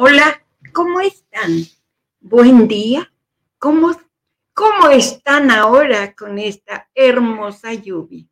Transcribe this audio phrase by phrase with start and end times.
[0.00, 0.42] Hola,
[0.72, 1.64] ¿cómo están?
[2.20, 3.10] Buen día.
[3.58, 3.90] ¿Cómo,
[4.78, 8.24] ¿Cómo están ahora con esta hermosa lluvia?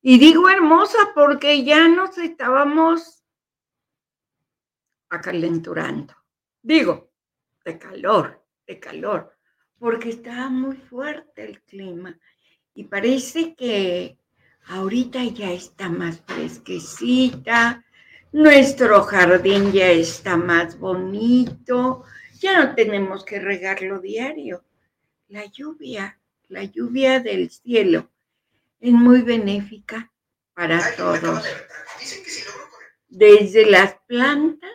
[0.00, 3.22] Y digo hermosa porque ya nos estábamos
[5.10, 6.14] acalenturando.
[6.62, 7.12] Digo,
[7.62, 9.36] de calor, de calor,
[9.78, 12.18] porque estaba muy fuerte el clima.
[12.72, 14.18] Y parece que
[14.68, 17.84] ahorita ya está más fresquecita,
[18.32, 22.04] nuestro jardín ya está más bonito,
[22.40, 24.65] ya no tenemos que regarlo diario.
[25.28, 28.10] La lluvia, la lluvia del cielo
[28.78, 30.12] es muy benéfica
[30.54, 31.44] para todos.
[33.08, 34.70] Desde las plantas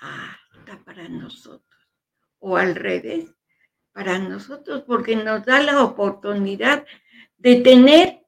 [0.00, 1.88] hasta para nosotros,
[2.38, 3.34] o al revés,
[3.92, 6.86] para nosotros, porque nos da la oportunidad
[7.36, 8.24] de tener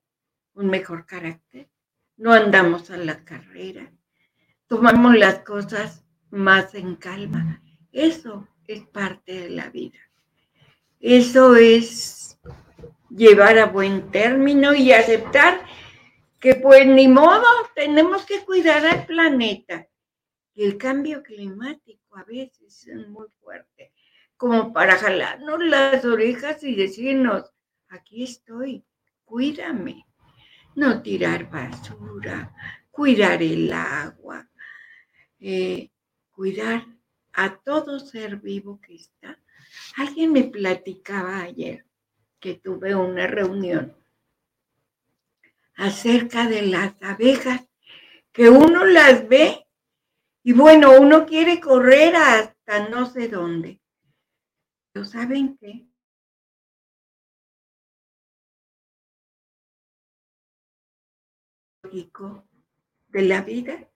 [0.54, 1.70] un mejor carácter,
[2.16, 3.92] no andamos a la carrera,
[4.66, 7.62] tomamos las cosas más en calma.
[7.92, 9.98] Eso es parte de la vida.
[11.02, 12.38] Eso es
[13.10, 15.66] llevar a buen término y aceptar
[16.38, 19.88] que pues ni modo, tenemos que cuidar al planeta.
[20.54, 23.92] Y el cambio climático a veces es muy fuerte,
[24.36, 27.52] como para jalarnos las orejas y decirnos,
[27.88, 28.84] aquí estoy,
[29.24, 30.06] cuídame
[30.76, 32.54] no tirar basura,
[32.90, 34.48] cuidar el agua,
[35.40, 35.90] eh,
[36.30, 36.86] cuidar
[37.32, 39.41] a todo ser vivo que está.
[39.96, 41.86] Alguien me platicaba ayer
[42.40, 43.96] que tuve una reunión
[45.74, 47.68] acerca de las abejas,
[48.32, 49.66] que uno las ve
[50.42, 53.80] y bueno, uno quiere correr hasta no sé dónde.
[54.92, 55.86] Pero ¿saben qué?
[63.08, 63.88] de la vida,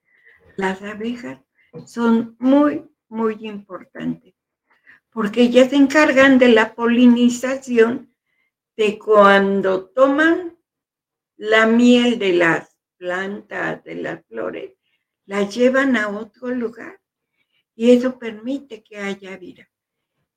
[0.55, 1.39] las abejas
[1.85, 4.35] son muy, muy importantes,
[5.17, 8.13] porque ellas se encargan de la polinización
[8.75, 10.55] de cuando toman
[11.37, 14.73] la miel de las plantas, de las flores,
[15.25, 17.01] la llevan a otro lugar
[17.73, 19.67] y eso permite que haya vida.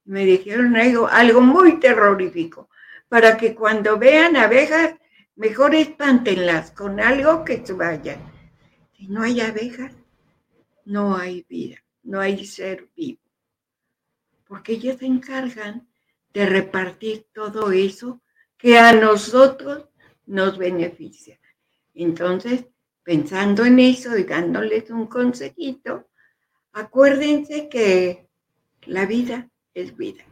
[0.05, 2.71] Me dijeron algo, algo muy terrorífico,
[3.07, 4.95] para que cuando vean abejas
[5.37, 8.21] Mejor espántenlas con algo que se vayan.
[8.95, 9.93] Si no hay abejas,
[10.85, 13.30] no hay vida, no hay ser vivo.
[14.51, 15.87] Porque ellas se encargan
[16.35, 18.21] de repartir todo eso
[18.59, 19.87] que a nosotros
[20.27, 21.39] nos beneficia.
[21.95, 22.65] Entonces,
[23.05, 26.09] pensando en eso y dándoles un consejito,
[26.73, 28.29] acuérdense que
[28.87, 30.25] la vida es vida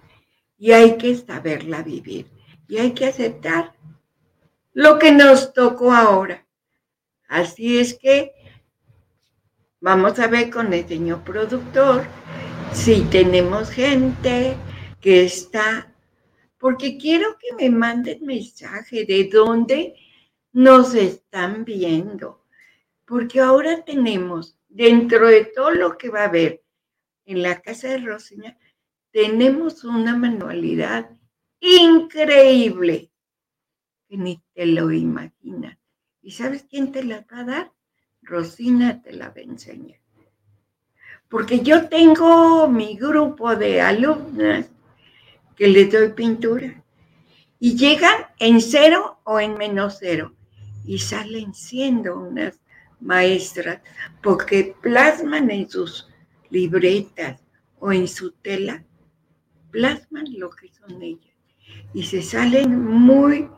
[0.58, 2.26] y hay que saberla vivir
[2.66, 3.76] y hay que aceptar
[4.72, 6.44] lo que nos tocó ahora.
[7.28, 8.32] Así es que
[9.78, 12.04] vamos a ver con el señor productor
[12.72, 14.56] si tenemos gente
[15.00, 15.94] que está,
[16.58, 19.94] porque quiero que me manden mensaje de dónde
[20.52, 22.44] nos están viendo,
[23.04, 26.62] porque ahora tenemos, dentro de todo lo que va a haber
[27.24, 28.56] en la casa de Rosina,
[29.10, 31.10] tenemos una manualidad
[31.60, 33.10] increíble
[34.08, 35.78] que ni te lo imaginas.
[36.22, 37.72] ¿Y sabes quién te la va a dar?
[38.22, 40.00] Rosina te la va a enseñar.
[41.28, 44.66] Porque yo tengo mi grupo de alumnas
[45.56, 46.82] que les doy pintura
[47.60, 50.34] y llegan en cero o en menos cero
[50.86, 52.58] y salen siendo unas
[53.00, 53.80] maestras
[54.22, 56.08] porque plasman en sus
[56.50, 57.40] libretas
[57.78, 58.84] o en su tela,
[59.70, 61.34] plasman lo que son ellas
[61.92, 63.48] y se salen muy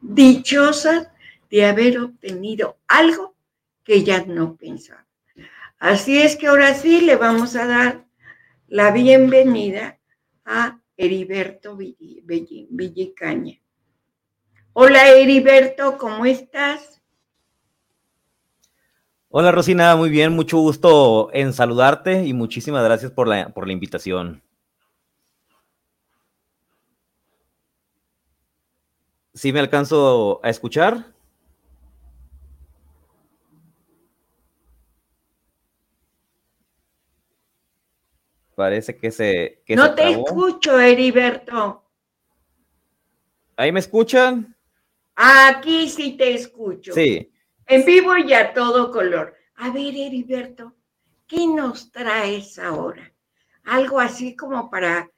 [0.00, 1.08] dichosas
[1.50, 3.34] de haber obtenido algo
[3.84, 5.03] que ellas no pensaban.
[5.84, 8.06] Así es que ahora sí le vamos a dar
[8.68, 10.00] la bienvenida
[10.46, 13.60] a Heriberto Villicaña.
[14.72, 17.02] Hola Heriberto, ¿cómo estás?
[19.28, 23.74] Hola Rosina, muy bien, mucho gusto en saludarte y muchísimas gracias por la, por la
[23.74, 24.42] invitación.
[29.34, 31.13] ¿Sí me alcanzo a escuchar?
[38.54, 39.62] Parece que se...
[39.68, 41.84] no te escucho, Heriberto.
[43.56, 44.54] ¿Ahí me escuchan?
[45.16, 46.92] Aquí sí te escucho.
[46.92, 47.30] Sí.
[47.66, 49.34] En vivo y a todo color.
[49.56, 50.74] A ver, Heriberto,
[51.26, 53.12] ¿qué nos traes ahora?
[53.64, 55.10] Algo así como para,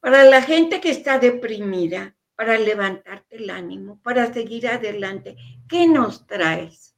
[0.00, 5.36] para la gente que está deprimida, para levantarte el ánimo, para seguir adelante.
[5.68, 6.91] ¿Qué nos traes?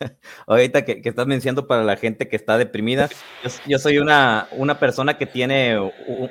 [0.46, 3.08] Ahorita que, estás mencionando para la gente que está deprimida,
[3.66, 5.78] yo, soy una, una, persona que tiene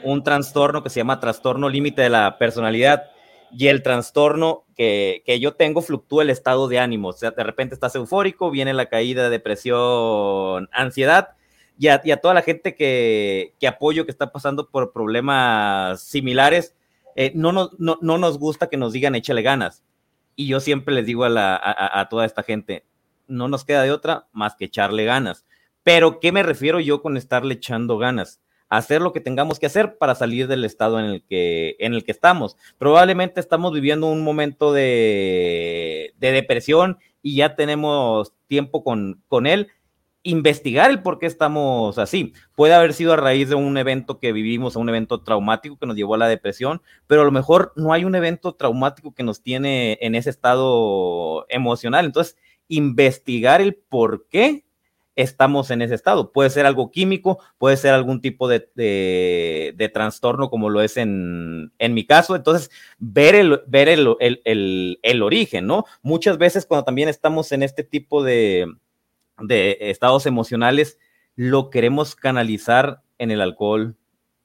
[0.04, 3.12] un, trastorno que se llama trastorno límite de la personalidad
[3.52, 7.10] y el trastorno que, yo tengo fluctúa el estado de ánimo.
[7.10, 11.30] O sea, de repente estás eufórico, viene la caída, depresión, ansiedad.
[11.78, 16.76] Y a, toda la gente que, apoyo que está pasando por problemas similares,
[17.16, 19.84] eh, no, no, no, nos gusta que nos digan échale ganas.
[20.36, 22.86] Y yo siempre les digo a, a toda esta gente,
[23.30, 25.46] no nos queda de otra más que echarle ganas.
[25.84, 28.42] Pero, ¿qué me refiero yo con estarle echando ganas?
[28.70, 32.04] hacer lo que tengamos que hacer para salir del estado en el que, en el
[32.04, 32.56] que estamos.
[32.78, 39.68] Probablemente estamos viviendo un momento de, depresión y ya tenemos tiempo con, con él.
[40.22, 42.34] Investigar el por qué estamos así.
[42.54, 45.96] Puede haber sido a raíz de un evento que vivimos, un evento traumático que nos
[45.96, 49.42] llevó a la depresión, pero a lo mejor no hay un evento traumático que nos
[49.42, 52.06] tiene en ese estado emocional.
[52.06, 52.38] Entonces,
[52.70, 54.64] investigar el por qué
[55.22, 56.32] estamos en ese estado.
[56.32, 61.74] Puede ser algo químico, puede ser algún tipo de, de, trastorno como lo es en,
[61.78, 62.38] en, mi caso.
[62.38, 65.84] Entonces, ver, el, ver el, el, el, origen, ¿no?
[66.02, 68.68] Muchas veces cuando también estamos en este tipo de,
[69.40, 70.98] de estados emocionales,
[71.36, 73.98] lo queremos canalizar en el alcohol,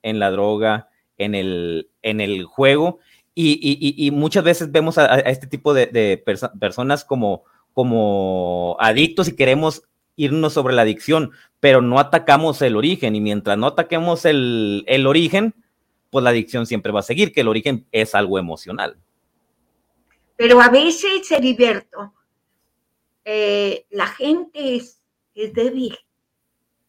[0.03, 0.88] en la droga,
[1.19, 2.99] en el, en el juego.
[3.37, 3.59] Y,
[3.97, 6.23] y, muchas veces vemos a, este tipo de
[6.59, 7.44] personas como,
[7.75, 9.82] como adictos y queremos
[10.17, 15.55] irnos sobre la adicción, pero no atacamos el origen y mientras no ataquemos el, origen,
[16.11, 18.97] pues la adicción siempre va a seguir, que el origen es algo emocional.
[20.37, 22.15] Pero a veces, Heriberto,
[23.25, 25.00] eh, la gente es,
[25.35, 25.99] débil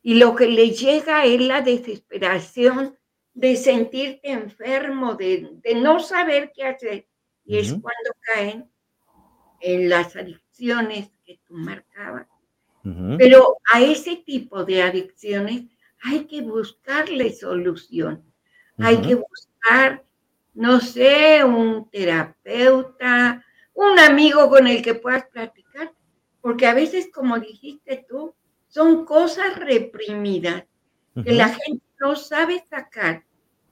[0.03, 2.95] y lo que le llega es la desesperación
[3.33, 7.07] de sentirte enfermo, de, no saber qué hacer.
[7.43, 8.69] Y es cuando caen
[9.61, 12.27] en las adicciones que tú marcabas
[13.17, 15.63] pero a ese tipo de adicciones
[16.03, 18.23] hay que buscarle solución.
[18.77, 20.03] Hay que buscar,
[20.53, 23.43] no sé, un terapeuta,
[23.73, 25.93] un amigo con el que puedas platicar,
[26.41, 28.35] porque a veces, como dijiste tú,
[28.67, 30.65] son cosas reprimidas
[31.23, 33.23] que la gente no sabe sacar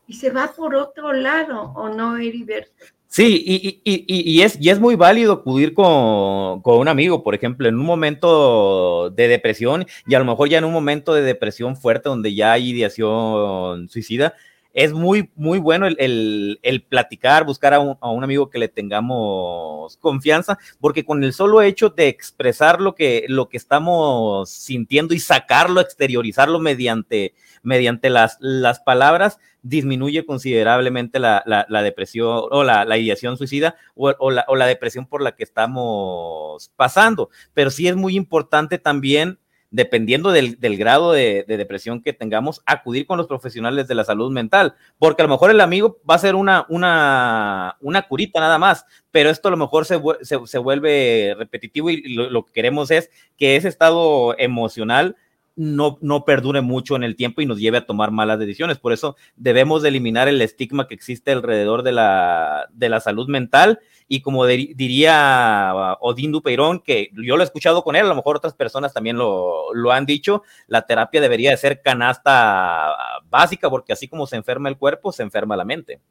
[0.08, 2.86] y se va por otro lado, ¿o no, Heriberto?
[3.14, 7.36] Sí, y, y, y, es, y es muy válido acudir con, con, un amigo, por
[7.36, 11.22] ejemplo, en un momento de depresión y a lo mejor ya en un momento de
[11.22, 14.34] depresión fuerte donde ya hay ideación suicida,
[14.74, 18.68] es muy, muy bueno el, el, platicar, buscar a un, a un, amigo que le
[18.68, 25.14] tengamos confianza, porque con el solo hecho de expresar lo que, lo que estamos sintiendo
[25.14, 32.84] y sacarlo, exteriorizarlo mediante, mediante las, las palabras, disminuye considerablemente la, la, depresión o la,
[32.84, 37.30] la ideación suicida o, o, o la depresión por la que estamos pasando.
[37.54, 39.40] Pero sí es muy importante también
[39.74, 44.76] dependiendo del, grado de, depresión que tengamos, acudir con los profesionales de la salud mental,
[45.00, 48.86] porque a lo mejor el amigo va a ser una, una, una curita nada más,
[49.10, 53.56] pero esto a lo mejor se, se, vuelve repetitivo y lo, que queremos es que
[53.56, 55.16] ese estado emocional
[55.56, 58.80] no, no perdure mucho en el tiempo y nos lleve a tomar malas decisiones.
[58.80, 63.28] Por eso debemos de eliminar el estigma que existe alrededor de la, de la salud
[63.28, 68.16] mental y como diría Odín Dupeirón, que yo lo he escuchado con él, a lo
[68.16, 72.94] mejor otras personas también lo, lo han dicho, la terapia debería de ser canasta
[73.30, 76.02] básica porque así como se enferma el cuerpo, se enferma la mente.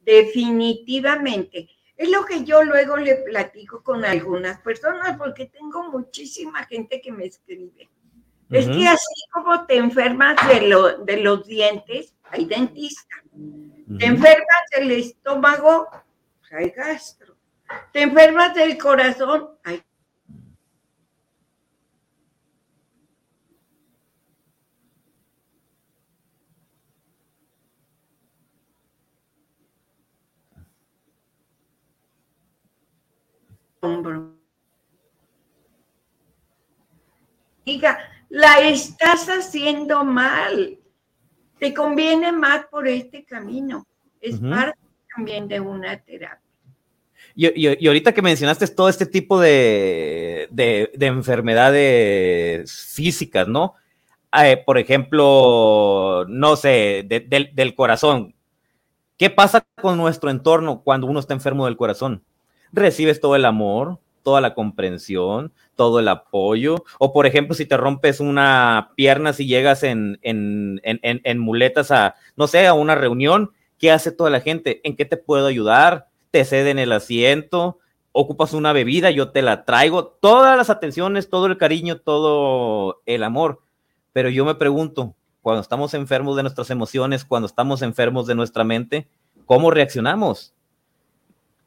[0.00, 1.68] Definitivamente.
[1.96, 7.12] Es lo que yo luego le platico con algunas personas porque tengo muchísima gente que
[7.12, 7.88] me escribe
[8.54, 13.16] es que así como te enfermas de, de los dientes, hay dentista.
[13.98, 15.88] Te enfermas del estómago,
[16.40, 17.36] pues, hay gastro.
[17.92, 19.82] Te enfermas del corazón, hay
[33.80, 34.34] hombro.
[37.64, 40.76] Diga, la estás haciendo mal.
[41.60, 43.86] Te conviene más por este camino.
[44.20, 44.76] Es parte
[45.14, 46.40] también de una terapia.
[47.36, 50.48] Y, ahorita que mencionaste todo este tipo de,
[50.98, 53.74] enfermedades físicas, ¿no?
[54.42, 58.34] Eh, por ejemplo, no sé, del corazón.
[59.16, 62.24] ¿Qué pasa con nuestro entorno cuando uno está enfermo del corazón?
[62.72, 66.82] Recibes todo el amor, toda la comprensión, todo el apoyo.
[66.98, 71.92] O por ejemplo, si te rompes una pierna, si llegas en, en, en, en, muletas
[71.92, 74.80] a, no sé, a una reunión, ¿qué hace toda la gente?
[74.82, 76.08] ¿En qué te puedo ayudar?
[76.32, 77.78] Te ceden el asiento,
[78.10, 83.22] ocupas una bebida, yo te la traigo, todas las atenciones, todo el cariño, todo el
[83.22, 83.60] amor.
[84.12, 88.64] Pero yo me pregunto, cuando estamos enfermos de nuestras emociones, cuando estamos enfermos de nuestra
[88.64, 89.06] mente,
[89.44, 90.53] ¿cómo reaccionamos?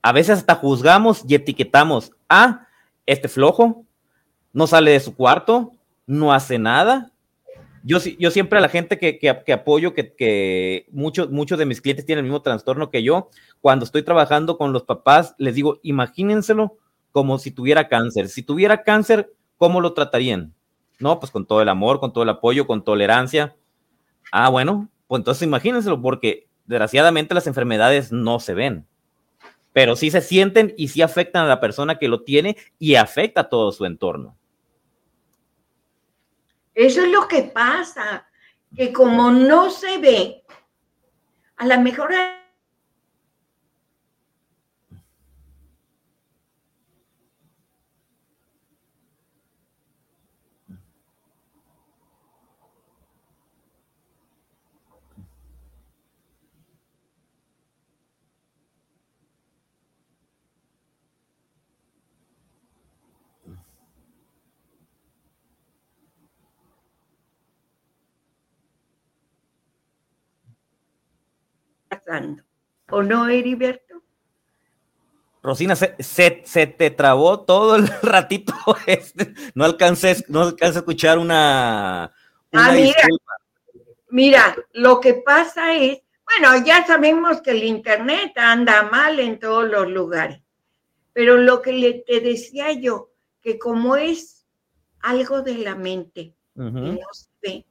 [0.08, 2.66] A veces hasta juzgamos y etiquetamos, ah,
[3.06, 3.84] este flojo,
[4.54, 5.74] no sale de su cuarto,
[6.06, 7.12] no hace nada.
[7.84, 12.06] Yo, yo siempre a la gente que, apoyo, que, que muchos, muchos de mis clientes
[12.06, 16.78] tienen el mismo trastorno que yo, cuando estoy trabajando con los papás, les digo, imagínenselo
[17.12, 18.30] como si tuviera cáncer.
[18.30, 20.54] Si tuviera cáncer, ¿cómo lo tratarían?
[21.00, 23.58] No, pues con todo el amor, con todo el apoyo, con tolerancia.
[24.32, 28.88] Ah, bueno, pues entonces imagínenselo, porque desgraciadamente las enfermedades no se ven,
[29.78, 33.42] pero sí se sienten y sí afectan a la persona que lo tiene y afecta
[33.42, 34.36] a todo su entorno.
[36.74, 38.28] Eso es lo que pasa,
[38.76, 40.44] que como no se ve,
[41.58, 42.10] a lo mejor
[72.90, 74.02] ¿O no, Heriberto?
[75.44, 78.54] Rosina, se, se, te trabó todo el ratito.
[78.86, 79.34] Este.
[79.54, 82.04] No alcancé, no alcancé a escuchar una.
[82.54, 83.08] ah, mira,
[84.10, 89.70] mira, lo que pasa es, bueno, ya sabemos que el Internet anda mal en todos
[89.70, 90.42] los lugares,
[91.14, 93.12] pero lo que le, te decía yo,
[93.42, 94.46] que como es
[95.00, 97.66] algo de la mente, no se ve,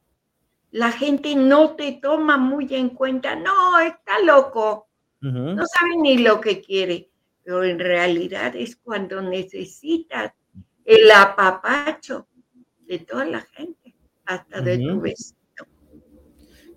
[0.71, 4.87] la gente no te toma muy en cuenta, no, está loco,
[5.21, 7.09] no sabe ni lo que quiere,
[7.43, 10.33] pero en realidad es cuando necesitas
[10.85, 12.27] el apapacho
[12.87, 13.95] de toda la gente,
[14.25, 15.37] hasta de tu vecino.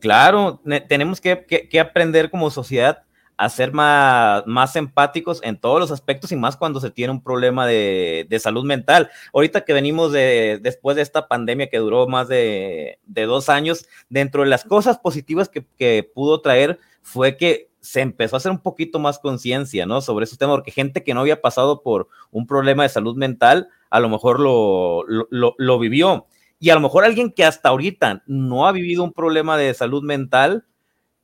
[0.01, 3.05] Claro, tenemos que, que aprender como sociedad
[3.41, 7.23] a ser más, más empáticos en todos los aspectos y más cuando se tiene un
[7.23, 9.09] problema de, de salud mental.
[9.33, 13.87] Ahorita que venimos de, después de esta pandemia que duró más de, de dos años,
[14.11, 18.53] dentro de las cosas positivas que, que, pudo traer fue que se empezó a hacer
[18.53, 20.03] un poquito más conciencia, ¿no?
[20.03, 23.69] Sobre esos temas, porque gente que no había pasado por un problema de salud mental,
[23.89, 26.27] a lo mejor lo, lo, lo vivió.
[26.59, 30.03] Y a lo mejor alguien que hasta ahorita no ha vivido un problema de salud
[30.03, 30.67] mental,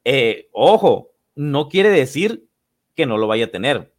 [0.03, 2.49] eh, ojo, no quiere decir
[2.97, 3.95] que no lo vaya a tener.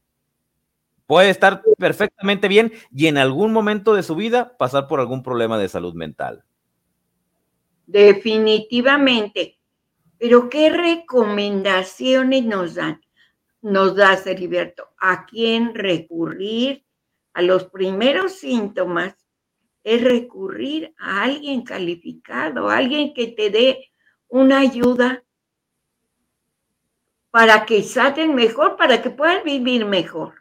[1.06, 5.58] Puede estar perfectamente bien y en algún momento de su vida pasar por algún problema
[5.58, 6.44] de salud mental.
[7.86, 9.58] Definitivamente.
[10.18, 13.02] Pero ¿qué recomendaciones nos dan?
[13.62, 14.90] Nos da Heriberto.
[15.00, 16.84] ¿A quién recurrir?
[17.34, 19.16] A los primeros síntomas
[19.84, 23.92] es recurrir a alguien calificado, alguien que te dé
[24.28, 25.24] una ayuda
[27.38, 30.34] para que salten mejor, para que puedan vivir mejor.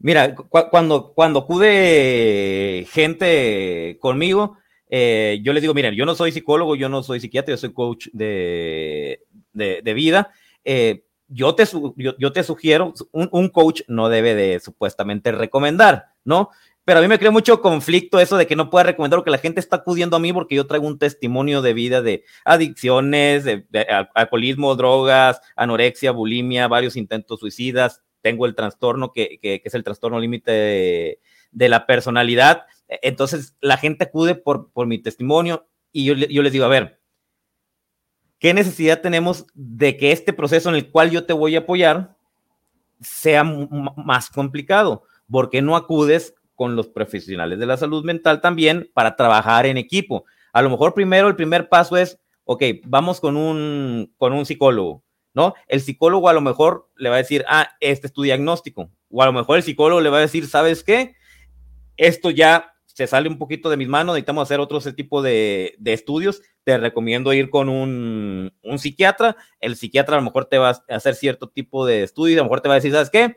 [0.00, 4.58] Mira, cuando, cuando acude gente conmigo,
[4.90, 7.72] eh, yo les digo, miren, yo no soy psicólogo, yo no soy psiquiatra, yo soy
[7.72, 9.20] coach de,
[9.52, 10.32] de, vida.
[10.64, 11.66] Eh, yo, te,
[11.96, 16.50] yo, te sugiero, un, un, coach no debe de supuestamente recomendar, ¿no?
[16.84, 19.38] Pero a mí me crea mucho conflicto eso de que no pueda recomendar que la
[19.38, 23.64] gente está acudiendo a mí porque yo traigo un testimonio de vida de adicciones, de,
[24.14, 28.02] alcoholismo, drogas, anorexia, bulimia, varios intentos suicidas.
[28.20, 31.20] Tengo el trastorno que, es el trastorno límite
[31.52, 32.66] de, la personalidad.
[32.88, 37.00] Entonces la gente acude por, por mi testimonio y yo, yo les digo, a ver,
[38.40, 42.16] ¿qué necesidad tenemos de que este proceso en el cual yo te voy a apoyar
[43.00, 45.04] sea más complicado?
[45.30, 49.76] ¿Por qué no acudes con los profesionales de la salud mental también para trabajar en
[49.76, 50.24] equipo.
[50.52, 55.02] A lo mejor primero el primer paso es, ok, vamos con un, con un psicólogo,
[55.34, 55.54] ¿no?
[55.66, 58.90] El psicólogo a lo mejor le va a decir, ah, este es tu diagnóstico.
[59.10, 61.14] O a lo mejor el psicólogo le va a decir, ¿sabes qué?
[61.96, 65.92] Esto ya se sale un poquito de mis manos, necesitamos hacer otro tipo de, de
[65.94, 66.42] estudios.
[66.64, 69.36] Te recomiendo ir con un, un psiquiatra.
[69.60, 72.44] El psiquiatra a lo mejor te va a hacer cierto tipo de estudios, a lo
[72.44, 73.36] mejor te va a decir, ¿sabes qué?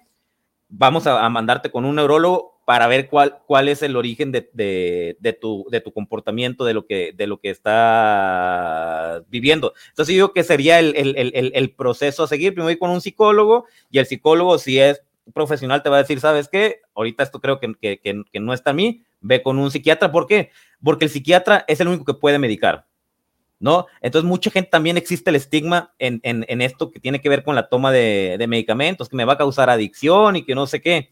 [0.68, 4.50] Vamos a, a mandarte con un neurólogo para ver cuál, cuál es el origen de,
[4.52, 9.74] de, tu, de tu comportamiento, de lo que, de lo que estás viviendo.
[9.90, 12.56] Entonces yo digo que sería el, el, el, proceso a seguir.
[12.56, 16.20] Primero ir con un psicólogo y el psicólogo, si es profesional, te va a decir,
[16.20, 16.82] ¿sabes qué?
[16.96, 20.12] Ahorita esto creo que, que, que, no está a mí, ve con un psiquiatra.
[20.12, 20.50] ¿Por qué?
[20.84, 22.88] Porque el psiquiatra es el único que puede medicar.
[23.60, 23.86] ¿no?
[24.02, 27.56] Entonces, mucha gente también existe el estigma en, en, esto que tiene que ver con
[27.56, 31.12] la toma de, medicamentos, que me va a causar adicción y que no sé qué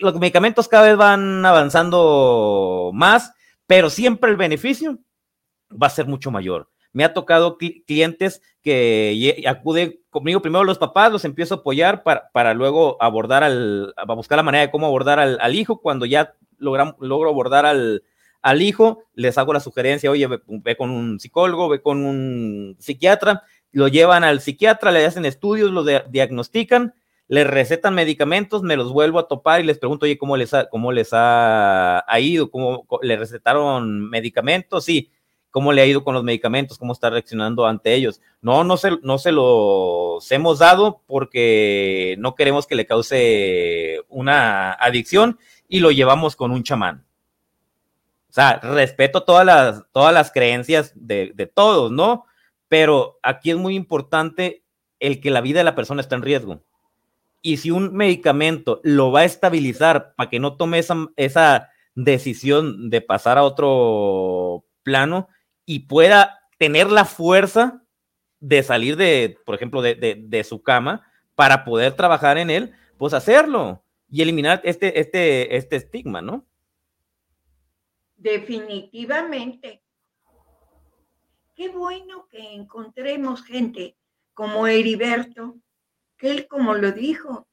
[0.00, 3.32] los medicamentos cada vez van avanzando más,
[3.66, 4.98] pero siempre el beneficio
[5.70, 6.68] va a ser mucho mayor.
[6.92, 12.30] Me ha tocado clientes que acuden conmigo, primero los papás, los empiezo a apoyar para,
[12.32, 15.82] para luego abordar al, a buscar la manera de cómo abordar al, al hijo.
[15.82, 18.02] Cuando ya logran, logro abordar al,
[18.40, 22.76] al hijo, les hago la sugerencia, oye, ve, ve, con un psicólogo, ve con un
[22.78, 26.94] psiquiatra, lo llevan al psiquiatra, le hacen estudios, lo diagnostican
[27.28, 30.68] les recetan medicamentos, me los vuelvo a topar y les pregunto, oye, ¿cómo les ha,
[30.68, 32.50] cómo les ha, ido?
[32.50, 34.84] ¿Cómo le recetaron medicamentos?
[34.84, 35.10] Sí,
[35.50, 36.78] ¿cómo le ha ido con los medicamentos?
[36.78, 38.20] ¿Cómo está reaccionando ante ellos?
[38.40, 44.72] No, no se, no se los hemos dado porque no queremos que le cause una
[44.74, 47.04] adicción y lo llevamos con un chamán.
[48.30, 52.26] O sea, respeto todas las, todas las creencias de, de todos, ¿no?
[52.68, 54.62] Pero aquí es muy importante
[55.00, 56.60] el que la vida de la persona está en riesgo
[57.46, 62.90] y si un medicamento lo va a estabilizar para que no tome esa, esa decisión
[62.90, 65.28] de pasar a otro plano
[65.64, 67.84] y pueda tener la fuerza
[68.40, 73.14] de salir de, por ejemplo, de, de, su cama para poder trabajar en él, pues
[73.14, 76.44] hacerlo y eliminar este, este, este estigma, ¿no?
[78.16, 79.84] Definitivamente.
[81.54, 83.96] Qué bueno que encontremos gente
[84.34, 85.60] como Heriberto,
[86.16, 87.46] que él como lo dijo.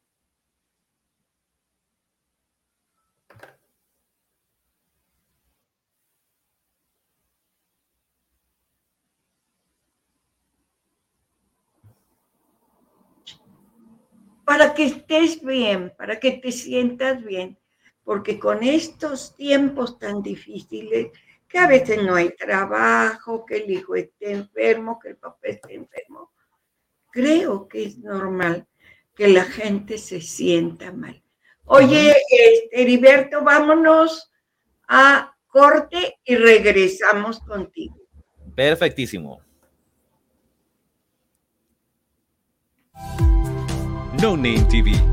[14.46, 17.58] Para que estés bien, para que te sientas bien,
[18.04, 21.12] porque con estos tiempos tan difíciles,
[21.48, 25.76] que a veces no hay trabajo, que el hijo esté enfermo, que el papá esté
[25.76, 26.33] enfermo,
[27.14, 28.68] creo que es normal
[29.16, 31.24] que la gente se sienta mal.
[31.66, 34.32] Oye, este, Heriberto, vámonos
[34.88, 37.96] a corte y regresamos contigo.
[38.56, 39.40] Perfectísimo.
[44.20, 45.13] No Name TV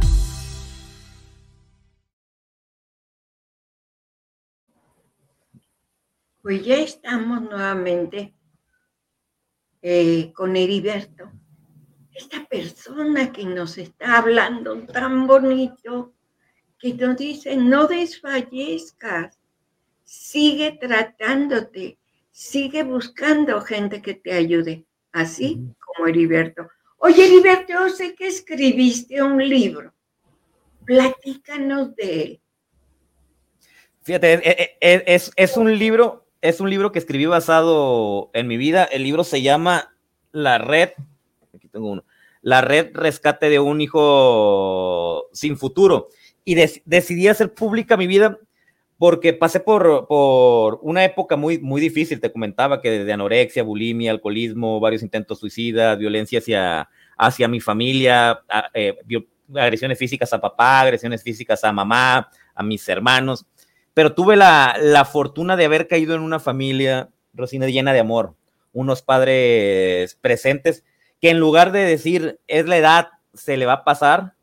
[6.41, 8.33] Pues ya estamos nuevamente
[9.81, 11.31] eh, con Heriberto,
[12.13, 16.13] esta persona que nos está hablando tan bonito,
[16.77, 19.39] que nos dice, no desfallezcas,
[20.03, 21.97] sigue tratándote,
[22.31, 26.67] sigue buscando gente que te ayude, así como Heriberto.
[26.97, 29.93] Oye, Heriberto, yo sé que escribiste un libro.
[30.85, 32.41] Platícanos de él.
[34.03, 38.83] Fíjate, es, es, un libro, es un libro que escribí basado en mi vida.
[38.83, 39.93] El libro se llama
[40.31, 40.89] La Red.
[41.55, 42.03] Aquí tengo uno.
[42.41, 46.09] La Red Rescate de un Hijo Sin Futuro.
[46.43, 48.39] Y decidí hacer pública mi vida
[48.97, 52.19] porque pasé por, por una época muy, muy difícil.
[52.19, 58.41] Te comentaba que desde anorexia, bulimia, alcoholismo, varios intentos suicidas, violencia hacia, hacia mi familia,
[58.73, 58.95] eh,
[59.55, 63.45] agresiones físicas a papá, agresiones físicas a mamá, a mis hermanos
[63.93, 68.35] pero tuve la, fortuna de haber caído en una familia, Rosina, llena de amor,
[68.73, 70.83] unos padres presentes
[71.19, 74.33] que en lugar de decir es la edad, se le va a pasar,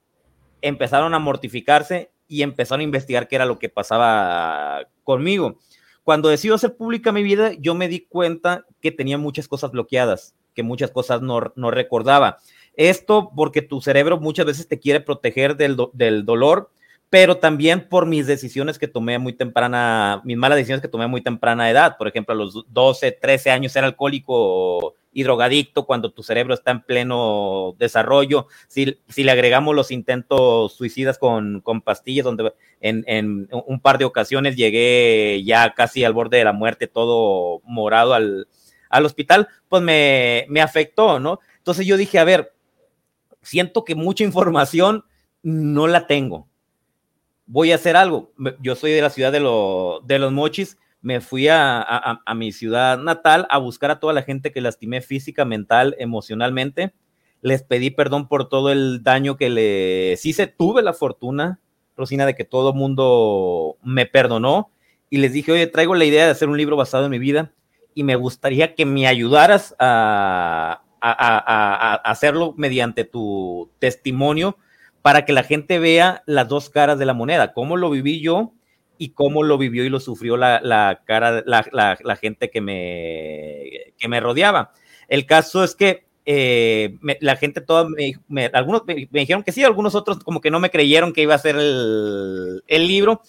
[0.62, 5.58] empezaron a mortificarse y empezaron a investigar qué era lo que pasaba conmigo.
[6.04, 10.34] Cuando decido hacer pública mi vida, yo me di cuenta que tenía muchas cosas bloqueadas,
[10.54, 12.38] que muchas cosas no, no recordaba.
[12.74, 16.70] Esto porque tu cerebro muchas veces te quiere proteger del, del dolor
[17.10, 21.22] pero también por mis decisiones que tomé muy temprana, mis malas decisiones que tomé muy
[21.22, 21.96] temprana edad.
[21.96, 26.70] Por ejemplo, a los 12, 13 años ser alcohólico y drogadicto cuando tu cerebro está
[26.70, 28.48] en pleno desarrollo.
[28.68, 33.96] Si, si le agregamos los intentos suicidas con, con pastillas, donde en, en, un par
[33.96, 38.48] de ocasiones llegué ya casi al borde de la muerte, todo morado al,
[38.90, 41.40] al hospital, pues me, me afectó, ¿no?
[41.56, 42.52] Entonces yo dije, a ver,
[43.40, 45.04] siento que mucha información
[45.42, 46.48] no la tengo
[47.48, 48.30] voy a hacer algo.
[48.60, 53.46] Yo soy de la ciudad de, de los mochis, me fui a, mi ciudad natal
[53.50, 56.92] a buscar a toda la gente que lastimé física, mental, emocionalmente.
[57.40, 60.46] Les pedí perdón por todo el daño que les hice.
[60.46, 61.60] Tuve la fortuna,
[61.96, 64.70] Rosina, de que todo mundo me perdonó
[65.08, 67.52] y les dije, oye, traigo la idea de hacer un libro basado en mi vida
[67.94, 74.58] y me gustaría que me ayudaras a, a hacerlo mediante tu testimonio
[75.02, 78.52] para que la gente vea las dos caras de la moneda, cómo lo viví yo
[78.98, 84.20] y cómo lo vivió y lo sufrió la, cara, la, gente que me, que me
[84.20, 84.72] rodeaba.
[85.08, 87.88] El caso es que eh, la gente toda,
[88.28, 91.34] me, algunos me, dijeron que sí, algunos otros como que no me creyeron que iba
[91.34, 93.22] a ser el, el libro.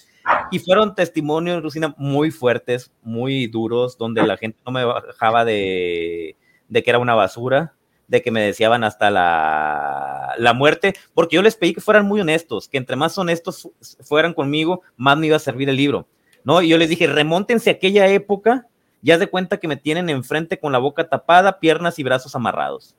[0.52, 6.36] Y fueron testimonios, Lucina, muy fuertes, muy duros, donde la gente no me bajaba de,
[6.68, 7.74] de que era una basura,
[8.10, 12.20] de que me deseaban hasta la, la, muerte, porque yo les pedí que fueran muy
[12.20, 13.70] honestos, que entre más honestos
[14.02, 16.08] fueran conmigo, más me iba a servir el libro,
[16.44, 16.62] ¿no?
[16.64, 18.66] Y yo les dije, remóntense a aquella época,
[19.04, 22.96] ya de cuenta que me tienen enfrente con la boca tapada, piernas y brazos amarrados,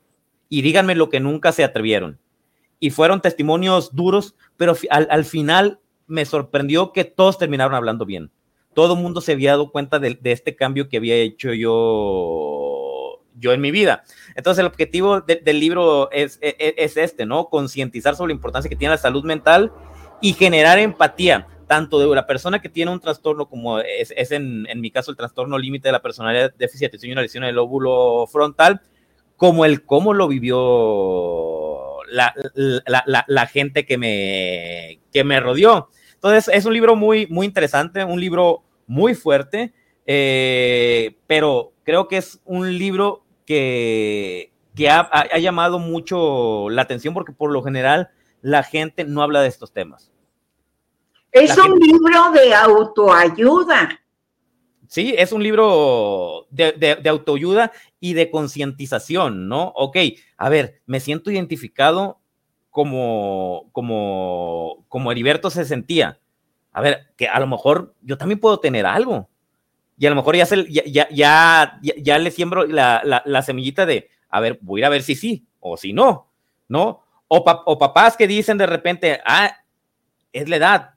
[0.48, 2.20] y díganme lo que nunca se atrevieron.
[2.78, 8.30] Y fueron testimonios duros, pero al, al final me sorprendió que todos terminaron hablando bien.
[8.74, 12.69] Todo el mundo se había dado cuenta de, de este cambio que había hecho yo
[13.40, 14.04] yo en mi vida.
[14.36, 17.46] Entonces el objetivo del libro es, e, e, es, este, ¿no?
[17.46, 19.72] Concientizar sobre la importancia que tiene la salud mental
[20.20, 24.66] y generar empatía, tanto de la persona que tiene un trastorno como es, es en,
[24.68, 27.44] en, mi caso el trastorno límite de la personalidad, déficit de atención y una lesión
[27.44, 28.80] del lóbulo frontal,
[29.36, 35.88] como el cómo lo vivió la, la, la, la, gente que me, que me rodeó.
[36.14, 39.72] Entonces es un libro muy, muy interesante, un libro muy fuerte,
[40.06, 47.32] eh, pero creo que es un libro que, que ha, llamado mucho la atención porque
[47.32, 48.10] por lo general
[48.42, 50.10] la gente no habla de estos temas.
[51.32, 54.00] Es un libro de autoayuda.
[54.88, 59.68] Sí, es un libro de, de, autoayuda y de concientización, ¿no?
[59.76, 59.98] Ok,
[60.36, 62.18] a ver, me siento identificado
[62.70, 66.18] como, como, como Heriberto se sentía.
[66.72, 69.28] A ver, que a lo mejor yo también puedo tener algo
[70.00, 74.08] y a lo mejor ya, se, ya, ya, ya, le siembro la, la, semillita de,
[74.30, 76.32] a ver, voy a ir a ver si sí o si no,
[76.68, 77.04] ¿no?
[77.28, 79.54] O, o papás que dicen de repente, ah,
[80.32, 80.94] es la edad,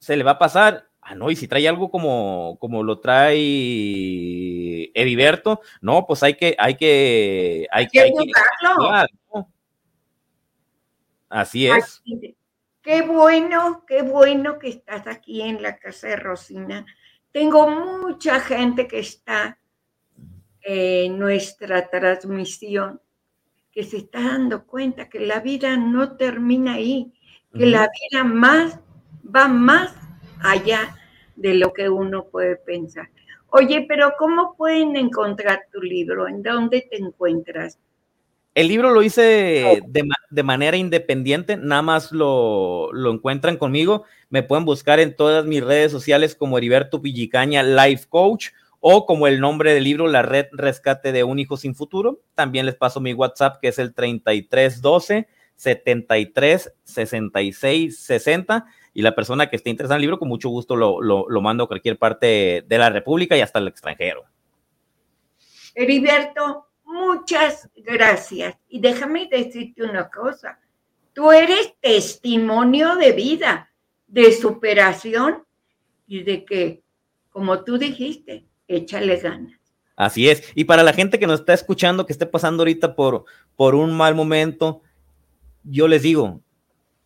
[0.00, 3.36] se le va a pasar, ah, no, y si trae algo como, como lo trae
[4.94, 8.32] Ediberto, no, pues hay que, hay que, hay que, hay que
[11.28, 12.02] Así es.
[12.82, 16.84] Qué bueno, qué bueno que estás aquí en la casa de Rosina
[17.32, 19.58] tengo mucha gente que está
[20.62, 23.00] en nuestra transmisión
[23.72, 27.12] que se está dando cuenta que la vida no termina ahí,
[27.54, 28.80] que la vida más
[29.24, 29.94] va más
[30.40, 30.96] allá
[31.36, 33.08] de lo que uno puede pensar.
[33.48, 36.28] Oye, pero ¿cómo pueden encontrar tu libro?
[36.28, 37.78] ¿En dónde te encuentras?
[38.60, 44.04] El libro lo hice de, manera independiente, nada más lo, lo, encuentran conmigo.
[44.28, 49.26] Me pueden buscar en todas mis redes sociales como Heriberto Villicaña Life Coach o como
[49.26, 52.20] el nombre del libro, La Red Rescate de un Hijo Sin Futuro.
[52.34, 59.48] También les paso mi WhatsApp que es el 3312 73 66 60 y la persona
[59.48, 62.62] que esté interesada en el libro, con mucho gusto lo, lo, mando a cualquier parte
[62.66, 64.24] de la República y hasta el extranjero.
[65.74, 68.56] Heriberto, muchas gracias.
[68.68, 70.58] Y déjame decirte una cosa,
[71.12, 73.70] tú eres testimonio de vida,
[74.06, 75.44] de superación
[76.06, 76.82] y de que,
[77.30, 79.58] como tú dijiste, échale ganas.
[79.96, 80.42] Así es.
[80.54, 83.24] Y para la gente que nos está escuchando, que esté pasando ahorita por,
[83.54, 84.82] por un mal momento,
[85.62, 86.40] yo les digo,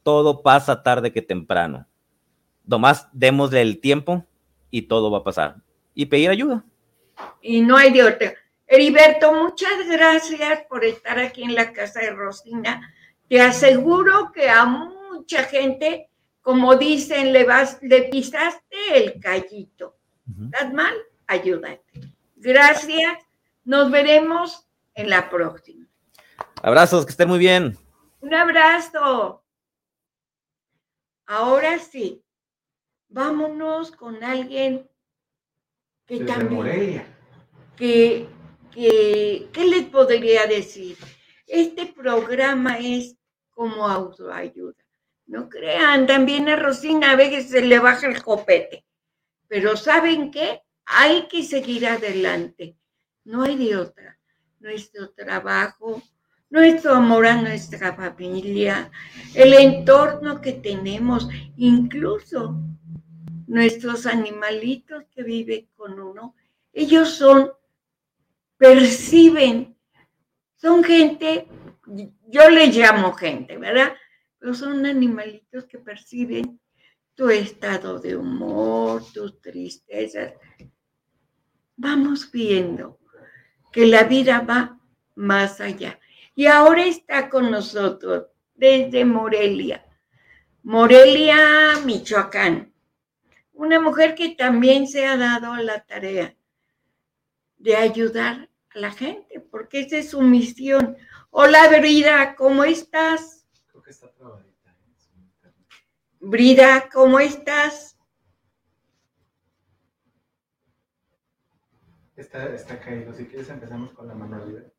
[0.03, 1.87] todo pasa tarde que temprano.
[2.65, 4.25] Nomás démosle el tiempo
[4.71, 5.57] y todo va a pasar.
[5.95, 6.65] Y pedir ayuda.
[7.43, 8.35] Y no hay de otra.
[8.67, 12.93] Heriberto, muchas gracias por estar aquí en la casa de Rosina.
[13.29, 19.97] Te aseguro que a mucha gente, como dicen, le, vas, le pisaste el callito.
[20.47, 20.95] ¿Estás mal?
[21.27, 21.83] Ayúdate.
[22.37, 23.19] Gracias.
[23.65, 25.87] Nos veremos en la próxima.
[26.63, 27.77] Abrazos, que estén muy bien.
[28.21, 29.45] Un abrazo.
[31.27, 32.23] Ahora sí,
[33.09, 34.89] vámonos con alguien
[36.07, 37.07] que también,
[37.77, 38.29] que,
[38.75, 40.97] ¿qué les podría decir?
[41.47, 43.17] Este programa es
[43.51, 44.75] como autoayuda.
[45.27, 48.85] No crean, también a Rosina a veces se le baja el copete.
[49.49, 50.63] Pero ¿saben qué?
[50.85, 52.77] Hay que seguir adelante.
[53.25, 54.19] No hay de otra.
[54.61, 56.03] Nuestro trabajo,
[56.51, 58.91] nuestro amor a nuestra familia,
[59.35, 62.57] el entorno que tenemos, incluso
[63.47, 66.35] nuestros animalitos que viven con uno,
[66.73, 67.51] ellos son,
[68.57, 69.77] perciben,
[70.57, 71.49] son gente,
[72.29, 73.95] yo les llamo gente, ¿verdad?
[74.39, 76.61] Pero son animalitos que perciben
[77.15, 80.35] tu estado de humor, tus tristezas.
[81.77, 82.99] Vamos viendo
[83.73, 84.79] que la vida va
[85.15, 85.99] más allá.
[86.35, 89.85] Y ahora está con nosotros desde Morelia,
[90.63, 92.73] Morelia, Michoacán.
[93.53, 96.35] Una mujer que también se ha dado la tarea
[97.65, 100.99] de ayudar a la gente, porque esa es su misión.
[101.31, 103.47] Hola, Brida, ¿cómo estás?
[103.71, 104.77] Creo que está trabadita.
[106.21, 107.99] Brida, ¿cómo estás?
[112.15, 113.15] Está, está caído.
[113.15, 114.71] Si quieres empezamos con la manualidad.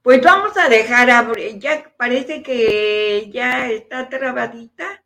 [0.00, 5.04] Pues vamos a dejar a ya parece que ya está trabadita.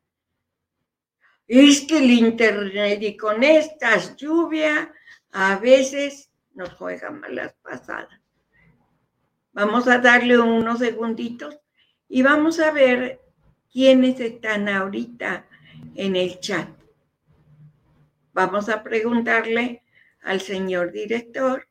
[1.47, 4.89] Es que el internet y con estas lluvias
[5.31, 8.21] a veces nos juegan malas pasadas.
[9.53, 11.59] Vamos a darle unos segunditos
[12.09, 13.21] y vamos a ver
[13.71, 15.47] quiénes están ahorita
[15.95, 16.69] en el chat.
[18.33, 19.83] Vamos a preguntarle
[20.23, 21.67] al señor director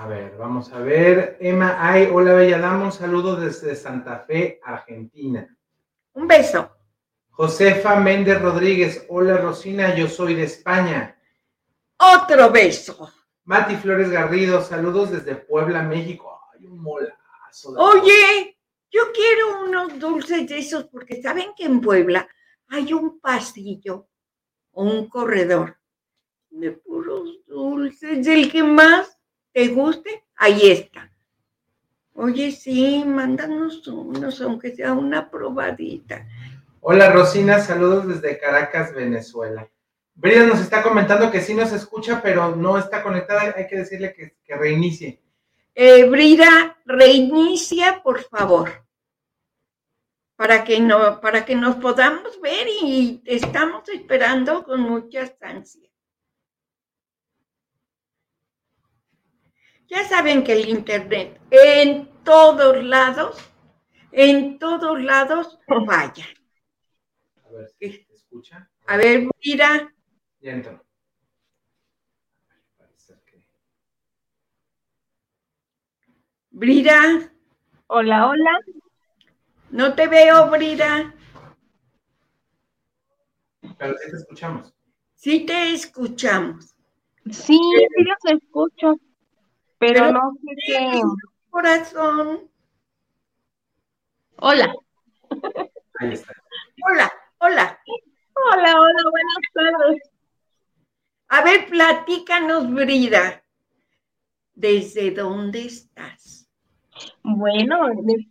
[0.00, 1.36] a ver, vamos a ver.
[1.40, 5.46] Emma Ay, hola Bella Dama, un saludo desde Santa Fe, Argentina.
[6.14, 6.74] Un beso.
[7.28, 11.18] Josefa Méndez Rodríguez, hola Rosina, yo soy de España.
[12.00, 13.12] Otro beso.
[13.44, 16.40] Mati Flores Garrido, saludos desde Puebla, México.
[16.52, 17.74] Ay, un molazo.
[17.76, 18.56] Oye,
[18.90, 22.26] yo quiero unos dulces de esos porque saben que en Puebla
[22.68, 24.08] hay un pasillo
[24.72, 25.76] o un corredor
[26.48, 29.18] de puros dulces, del que más
[29.52, 31.12] te guste, ahí está.
[32.14, 36.26] Oye, sí, mándanos unos, aunque sea una probadita.
[36.80, 39.68] Hola Rosina, saludos desde Caracas, Venezuela.
[40.20, 43.54] Brida nos está comentando que sí nos escucha, pero no está conectada.
[43.56, 45.18] Hay que decirle que, reinicie.
[45.74, 48.86] Eh, Brida, reinicia, por favor.
[50.36, 55.90] Para que, no, para que nos podamos ver y estamos esperando con mucha ansias.
[59.88, 63.38] Ya saben que el Internet en todos lados,
[64.12, 66.26] en todos lados falla.
[67.42, 68.70] A ver, ¿se escucha?
[68.86, 69.94] A ver, mira.
[70.40, 70.82] Ya entró.
[76.50, 77.30] Brida.
[77.86, 78.60] Hola, hola.
[79.70, 81.14] No te veo, Brida.
[83.78, 84.74] Pero sí te escuchamos.
[85.14, 86.74] Sí te escuchamos.
[87.30, 88.96] Sí, sí los escucho.
[89.78, 91.00] Pero, no sé qué.
[91.50, 92.50] Corazón.
[94.36, 94.74] Hola.
[95.98, 96.32] Ahí está.
[96.86, 97.78] Hola, hola.
[98.34, 100.10] Hola, hola, buenas tardes.
[101.32, 103.44] A ver, platícanos, Brida.
[104.52, 106.50] ¿Desde dónde estás?
[107.22, 108.28] Bueno, en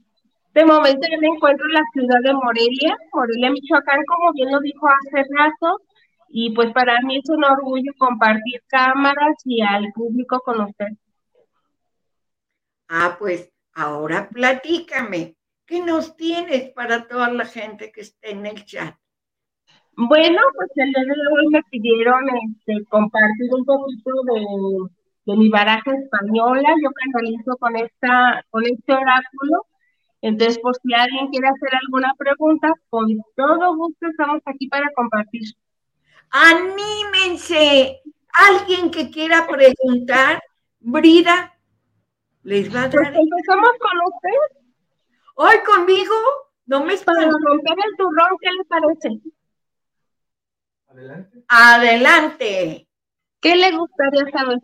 [0.47, 4.59] este momento yo me encuentro en la ciudad de Morelia, Morelia, Michoacán, como bien lo
[4.59, 5.81] dijo hace rato,
[6.27, 10.89] y pues para mí es un orgullo compartir cámaras y al público con usted.
[12.89, 18.65] Ah, pues ahora platícame, ¿qué nos tienes para toda la gente que esté en el
[18.65, 18.93] chat?
[20.07, 25.49] Bueno, pues el día de hoy me pidieron este, compartir un poquito de, de mi
[25.49, 26.69] baraja española.
[26.81, 29.65] Yo canalizo con esta, con este oráculo.
[30.21, 35.43] Entonces, por si alguien quiere hacer alguna pregunta, con todo gusto estamos aquí para compartir.
[36.31, 38.01] Anímense.
[38.49, 40.41] Alguien que quiera preguntar,
[40.79, 41.57] Brida,
[42.43, 43.15] les va a Pues dar.
[43.15, 44.55] empezamos con usted
[45.35, 46.15] Hoy conmigo,
[46.67, 47.33] no me para espantes.
[47.45, 49.21] romper el turrón, ¿qué le parece?
[50.89, 51.43] Adelante.
[51.47, 52.87] Adelante.
[53.39, 54.59] ¿Qué le gustaría saber?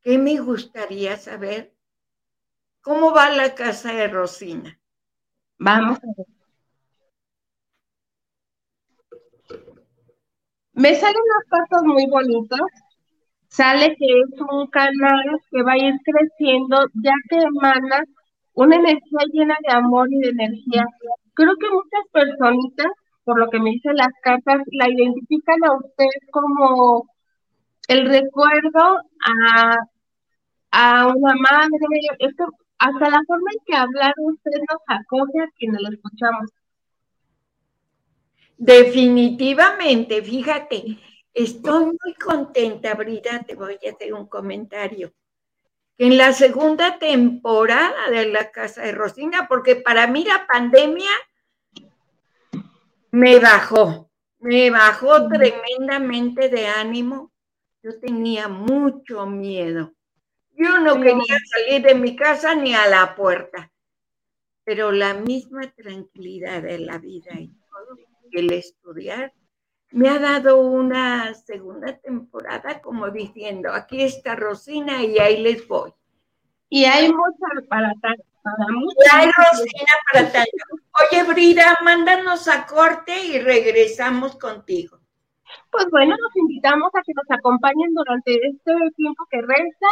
[0.00, 1.74] ¿Qué me gustaría saber?
[2.80, 4.80] ¿Cómo va la casa de Rosina?
[5.58, 6.26] Vamos a ver.
[10.72, 12.60] Me salen unas cartas muy bonitas.
[13.48, 18.04] Sale que es un canal que va a ir creciendo, ya que emana
[18.54, 20.86] una energía llena de amor y de energía.
[21.34, 22.92] Creo que muchas personitas,
[23.28, 27.10] por lo que me dicen las cartas, la identifican a usted como
[27.86, 29.76] el recuerdo a,
[30.70, 31.68] a una madre.
[32.20, 32.44] Es que
[32.78, 36.50] hasta la forma en que hablar usted nos acoge a quienes lo escuchamos.
[38.56, 40.96] Definitivamente, fíjate,
[41.34, 45.12] estoy muy contenta, Brida, te voy a hacer un comentario.
[45.98, 51.10] En la segunda temporada de La Casa de Rosina, porque para mí la pandemia
[53.10, 57.32] me bajó, me bajó tremendamente de ánimo.
[57.82, 59.92] Yo tenía mucho miedo.
[60.56, 63.70] Yo no quería salir de mi casa ni a la puerta,
[64.64, 67.96] pero la misma tranquilidad de la vida y todo,
[68.32, 69.32] el estudiar,
[69.92, 75.94] me ha dado una segunda temporada como diciendo, aquí está Rosina y ahí les voy.
[76.68, 80.50] Y hay mucha para, ta- para mucha Y hay Rosina para tanto.
[81.00, 84.98] Oye, Brida, mándanos a corte y regresamos contigo.
[85.70, 89.86] Pues bueno, los invitamos a que nos acompañen durante este tiempo que resta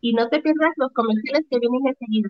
[0.00, 2.28] y no te pierdas los comerciales que vienen enseguida.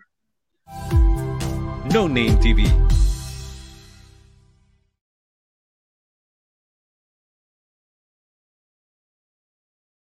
[1.92, 2.91] No Name TV.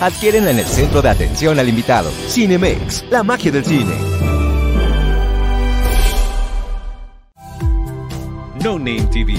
[0.00, 2.10] Adquiérenla en el centro de atención al invitado.
[2.10, 3.94] Cinemex, la magia del cine.
[8.64, 9.34] No Name TV.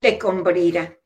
[0.00, 0.96] Te con Brida.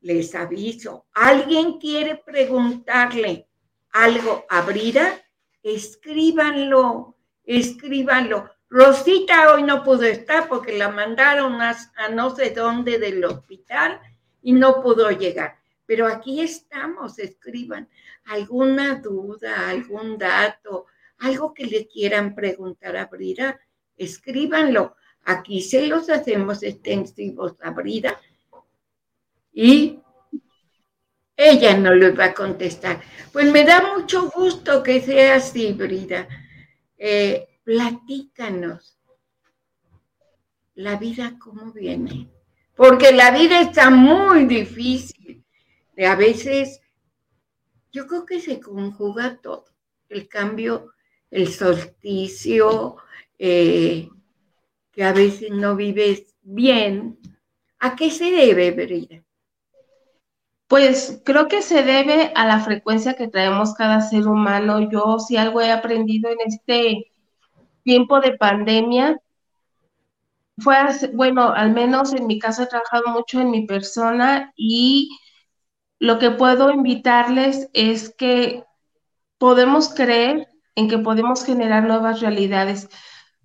[0.00, 3.48] Les aviso, ¿alguien quiere preguntarle
[3.92, 5.24] algo a Brida?
[5.62, 8.50] Escríbanlo, escríbanlo.
[8.74, 11.76] Rosita hoy no pudo estar porque la mandaron a,
[12.12, 14.00] no sé dónde del hospital
[14.42, 15.58] y no pudo llegar.
[15.86, 17.88] Pero aquí estamos, escriban
[18.24, 20.86] alguna duda, algún dato,
[21.18, 23.60] algo que le quieran preguntar a Brida,
[23.96, 24.96] escríbanlo.
[25.22, 28.20] Aquí se los hacemos extensivos a Brida
[29.52, 30.00] y
[31.36, 33.00] ella no les va a contestar.
[33.32, 36.26] Pues me da mucho gusto que sea así, Brida.
[36.98, 38.98] Eh, platícanos
[40.74, 42.30] la vida cómo viene.
[42.76, 45.44] Porque la vida está muy difícil.
[46.04, 46.80] A veces,
[47.92, 49.66] yo creo que se conjuga todo.
[50.08, 50.92] El cambio,
[51.30, 52.96] el solsticio,
[53.38, 54.08] eh,
[54.92, 57.18] que a veces no vives bien.
[57.78, 59.22] ¿A qué se debe, Brida?
[60.66, 64.90] Pues creo que se debe a la frecuencia que traemos cada ser humano.
[64.90, 67.13] Yo si algo he aprendido en este
[67.84, 69.20] tiempo de pandemia,
[70.58, 70.76] fue,
[71.12, 75.18] bueno, al menos en mi caso he trabajado mucho en mi persona y
[75.98, 78.64] lo que puedo invitarles es que
[79.38, 82.88] podemos creer en que podemos generar nuevas realidades.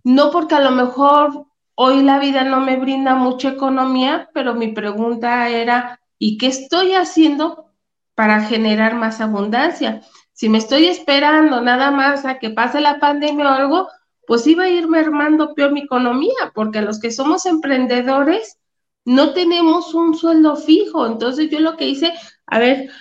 [0.03, 4.69] No porque a lo mejor hoy la vida no me brinda mucha economía, pero mi
[4.69, 7.71] pregunta era, ¿y qué estoy haciendo
[8.15, 10.01] para generar más abundancia?
[10.33, 13.87] Si me estoy esperando nada más a que pase la pandemia o algo,
[14.29, 18.59] pues iba a ir mermando peor mi economía, porque los que somos emprendedores
[19.03, 21.07] no tenemos un sueldo fijo.
[21.07, 22.13] Entonces yo lo que hice,
[22.45, 22.91] a ver,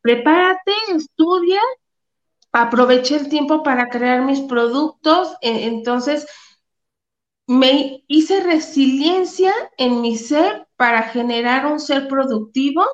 [0.00, 1.60] prepárate, estudia,
[2.50, 6.26] aproveché el tiempo para crear mis productos, e, entonces
[7.46, 12.84] me hice resiliencia en mi ser para generar un ser productivo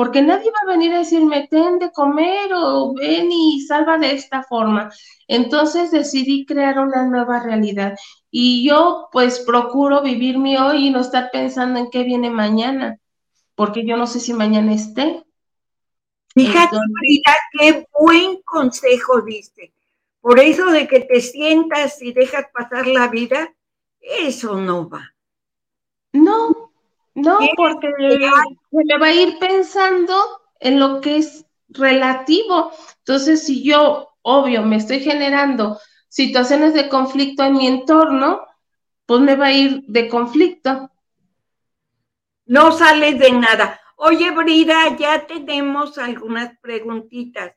[0.00, 4.12] porque nadie va a venir a decirme, ten de comer o ven y salva de
[4.12, 4.90] esta forma.
[5.28, 7.98] Entonces decidí crear una nueva realidad
[8.30, 12.96] y yo pues procuro vivir mi hoy y no estar pensando en qué viene mañana,
[13.54, 15.22] porque yo no sé si mañana esté.
[16.34, 19.74] Fíjate, Frida, qué buen consejo diste.
[20.22, 23.52] Por eso de que te sientas y dejas pasar la vida,
[24.00, 25.12] eso no va.
[26.14, 26.72] No,
[27.14, 27.88] no, porque
[28.70, 30.14] se me va a ir pensando
[30.60, 32.72] en lo que es relativo.
[32.98, 38.46] Entonces, si yo, obvio, me estoy generando situaciones de conflicto en mi entorno,
[39.06, 40.90] pues me va a ir de conflicto.
[42.46, 43.80] No sale de nada.
[43.96, 47.52] Oye, Brida, ya tenemos algunas preguntitas.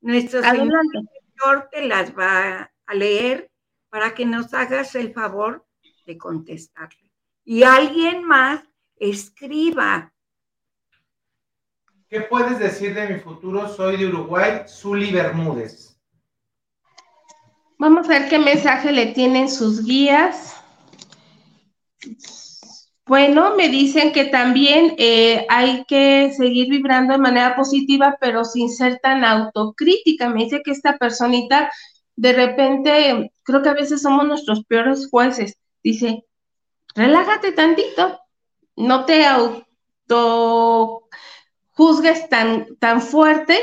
[0.00, 3.50] Nuestro señor te las va a leer
[3.90, 5.66] para que nos hagas el favor
[6.04, 7.12] de contestarle.
[7.44, 8.62] Y alguien más
[8.96, 10.13] escriba.
[12.08, 13.68] ¿Qué puedes decir de mi futuro?
[13.68, 15.98] Soy de Uruguay, Zuli Bermúdez.
[17.78, 20.54] Vamos a ver qué mensaje le tienen sus guías.
[23.06, 28.70] Bueno, me dicen que también eh, hay que seguir vibrando de manera positiva, pero sin
[28.70, 30.30] ser tan autocrítica.
[30.30, 31.70] Me dice que esta personita,
[32.16, 35.58] de repente, creo que a veces somos nuestros peores jueces.
[35.82, 36.24] Dice,
[36.94, 38.20] relájate tantito,
[38.76, 41.08] no te auto
[41.74, 43.58] juzgues tan, tan fuerte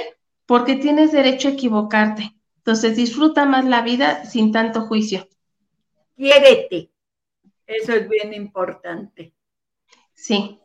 [0.46, 2.36] porque tienes derecho a equivocarte.
[2.58, 5.28] Entonces disfruta más la vida sin tanto juicio.
[6.16, 6.92] Quiérete.
[7.66, 9.34] Eso es bien importante.
[10.14, 10.60] Sí.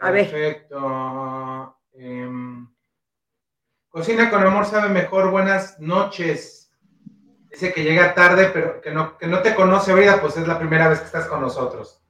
[0.00, 1.76] A Perfecto.
[1.94, 2.68] Em,
[3.88, 5.30] cocina con amor sabe mejor.
[5.30, 6.70] Buenas noches.
[7.50, 10.58] Dice que llega tarde, pero que no, que no te conoce, vida, pues es la
[10.58, 12.02] primera vez que estás con nosotros.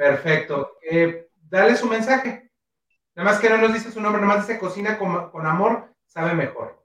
[0.00, 0.78] Perfecto.
[0.90, 2.50] Eh, dale su mensaje.
[3.14, 6.32] Nada más que no nos dice su nombre, nada más dice cocina con, amor, sabe
[6.32, 6.82] mejor.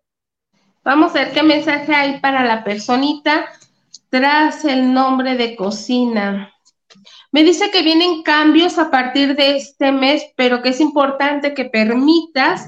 [0.84, 3.45] Vamos a ver qué mensaje hay para la personita
[4.09, 6.53] tras el nombre de cocina.
[7.32, 11.66] Me dice que vienen cambios a partir de este mes, pero que es importante que
[11.66, 12.68] permitas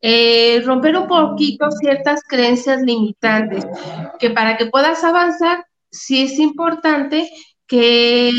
[0.00, 3.66] eh, romper un poquito ciertas creencias limitantes,
[4.20, 7.28] que para que puedas avanzar, sí es importante
[7.68, 8.30] que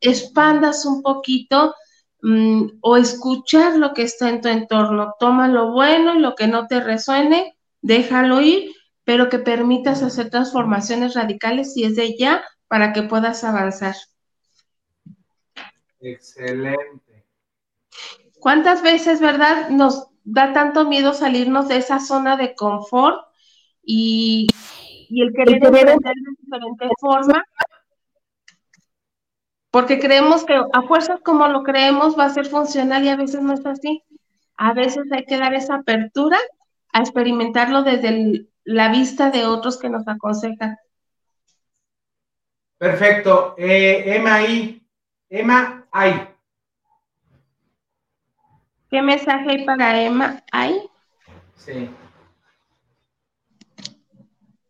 [0.00, 1.74] expandas un poquito
[2.20, 5.14] mm, o escuchar lo que está en tu entorno.
[5.18, 8.72] Toma lo bueno y lo que no te resuene, déjalo ir,
[9.04, 13.94] pero que permitas hacer transformaciones radicales si es de ya para que puedas avanzar.
[16.00, 17.24] Excelente.
[18.40, 23.26] ¿Cuántas veces, verdad, nos da tanto miedo salirnos de esa zona de confort
[23.84, 24.48] y,
[25.10, 27.44] el querer emprender de diferente forma
[29.72, 33.40] porque creemos que a fuerzas como lo creemos va a ser funcional y a veces
[33.40, 34.04] no es así.
[34.54, 36.38] A veces hay que dar esa apertura
[36.92, 40.76] a experimentarlo desde la vista de otros que nos aconsejan.
[42.76, 43.54] Perfecto.
[43.56, 44.86] Eh, Emma I.
[45.30, 46.28] Emma I.
[48.90, 50.82] ¿Qué mensaje hay para Emma I?
[51.56, 51.88] Sí.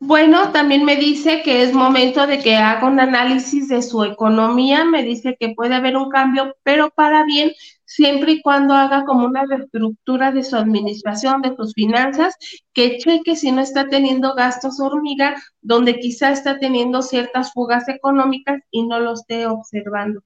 [0.05, 4.85] Bueno, también me dice que es momento de que haga un análisis de su economía,
[4.85, 7.53] me dice que puede haber un cambio, pero para bien,
[7.85, 12.35] siempre y cuando haga como una reestructura de su administración, de sus finanzas,
[12.73, 18.61] que cheque si no está teniendo gastos hormiga, donde quizá está teniendo ciertas fugas económicas
[18.73, 20.21] y no lo esté observando.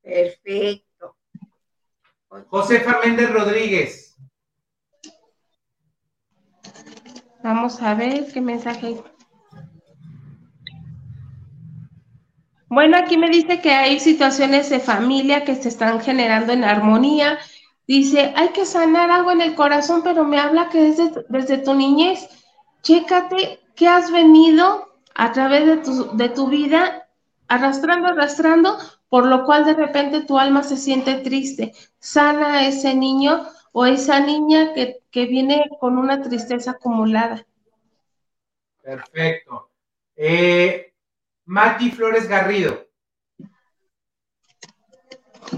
[0.00, 1.16] Perfecto.
[2.46, 4.07] José Méndez Rodríguez.
[7.42, 9.00] Vamos a ver qué mensaje hay.
[12.68, 17.38] Bueno, aquí me dice que hay situaciones de familia que se están generando en armonía.
[17.86, 21.74] Dice, hay que sanar algo en el corazón, pero me habla que desde, desde tu
[21.74, 22.28] niñez,
[22.82, 27.08] chécate que has venido a través de tu, de tu vida
[27.48, 28.76] arrastrando, arrastrando,
[29.08, 31.72] por lo cual de repente tu alma se siente triste.
[31.98, 37.44] Sana a ese niño o esa niña que, viene con una tristeza acumulada.
[38.82, 39.70] Perfecto.
[40.16, 40.94] Eh,
[41.44, 42.86] Mati Flores Garrido.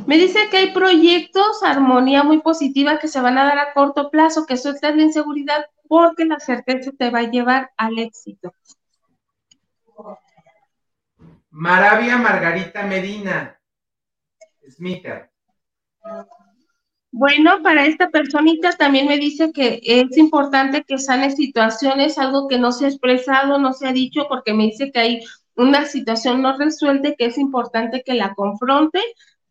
[0.06, 4.10] Me dice que hay proyectos, armonía muy positiva que se van a dar a corto
[4.10, 8.54] plazo, que sueltas la inseguridad porque la certeza te va a llevar al éxito.
[11.50, 13.60] Maravia Margarita Medina.
[14.68, 15.30] Smita.
[17.12, 22.58] Bueno, para esta personita también me dice que es importante que sane situaciones, algo que
[22.58, 25.20] no se ha expresado, no se ha dicho, porque me dice que hay
[25.56, 29.00] una situación no resuelta que es importante que la confronte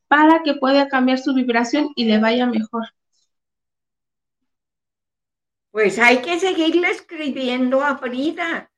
[0.07, 2.87] para que pueda cambiar su vibración y le vaya mejor.
[5.71, 8.71] Pues hay que seguirle escribiendo a Frida.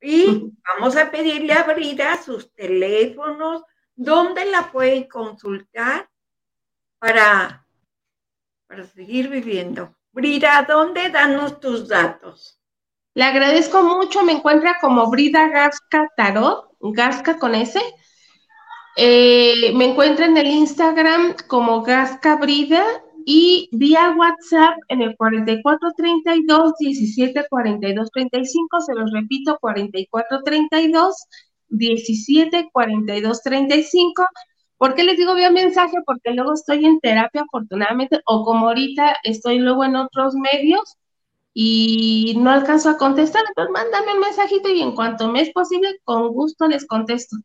[0.00, 3.62] Y vamos a pedirle a Brida sus teléfonos,
[3.94, 6.08] dónde la puede consultar
[6.98, 7.61] para
[8.72, 9.94] para seguir viviendo.
[10.12, 12.58] Brida, ¿dónde danos tus datos?
[13.12, 17.78] Le agradezco mucho, me encuentra como Brida Gasca Tarot, Gasca con S.
[18.96, 22.82] Eh, me encuentra en el Instagram como Gasca Brida
[23.26, 31.14] y vía WhatsApp en el 4432 174235, se los repito, 4432
[31.68, 34.24] 174235
[34.82, 35.96] ¿Por qué les digo vía mensaje?
[36.04, 40.96] Porque luego estoy en terapia, afortunadamente, o como ahorita estoy luego en otros medios
[41.54, 46.00] y no alcanzo a contestar, entonces mándame un mensajito y en cuanto me es posible,
[46.02, 47.36] con gusto les contesto.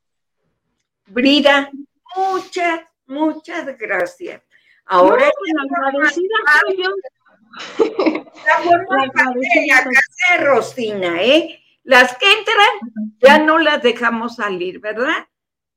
[1.06, 1.70] Brida,
[2.16, 4.42] muchas, muchas gracias.
[4.88, 6.36] Ahora no, pues, agradecida
[6.66, 6.90] soy yo.
[8.90, 9.30] La casa
[10.32, 11.64] de Rosina, ¿eh?
[11.84, 15.28] Las que entran ya no las dejamos salir, ¿verdad?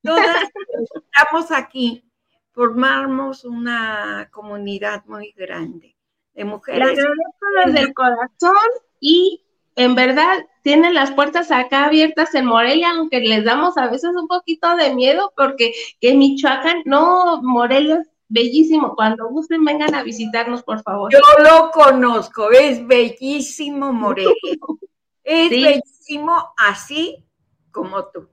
[0.02, 0.48] Todas
[0.94, 2.04] estamos aquí,
[2.52, 5.96] formamos una comunidad muy grande
[6.34, 6.80] de mujeres.
[6.80, 9.44] Le agradezco desde el corazón y
[9.76, 14.28] en verdad tienen las puertas acá abiertas en Morelia, aunque les damos a veces un
[14.28, 18.94] poquito de miedo porque que Michoacán, no, Morelia es bellísimo.
[18.94, 21.12] Cuando gusten, vengan a visitarnos, por favor.
[21.12, 24.32] Yo lo conozco, es bellísimo Morelia.
[25.24, 27.24] es bellísimo así
[27.70, 28.28] como tú.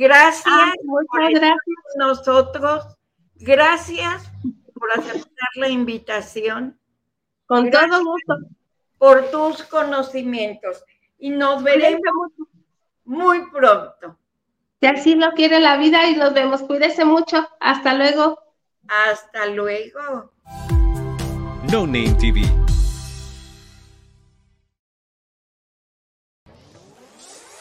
[0.00, 0.46] Gracias.
[0.84, 1.56] muchas gracias.
[1.96, 2.96] Nosotros,
[3.34, 4.32] gracias
[4.72, 6.80] por aceptar la invitación.
[7.44, 8.38] Con todo gusto.
[8.96, 10.82] Por tus conocimientos.
[11.18, 12.32] Y nos veremos
[13.04, 14.16] muy pronto.
[14.80, 16.62] Si así lo quiere la vida y nos vemos.
[16.62, 17.46] Cuídese mucho.
[17.60, 18.38] Hasta luego.
[18.88, 20.32] Hasta luego.
[21.70, 22.40] No Name TV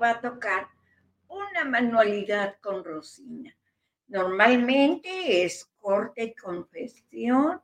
[0.00, 0.68] va a tocar
[1.28, 3.56] una manualidad con Rosina.
[4.08, 7.60] Normalmente es corte y confección,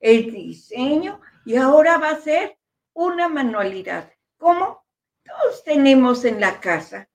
[0.00, 2.58] el diseño y ahora va a ser
[2.92, 4.12] una manualidad.
[4.36, 4.84] Como
[5.24, 7.08] todos tenemos en la casa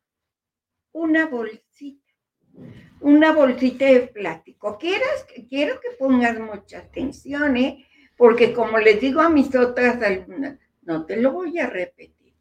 [0.94, 2.14] una bolsita,
[3.00, 4.78] una bolsita de plástico.
[4.78, 7.88] Quiero que pongas mucha atención, ¿eh?
[8.18, 12.36] porque como les digo a mis otras alumnas, no te lo voy a repetir.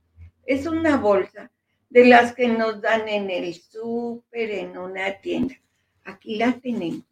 [0.45, 1.51] Es una bolsa
[1.91, 5.57] de las que nos dan en el súper, en una tienda.
[6.05, 7.05] Aquí la tenemos.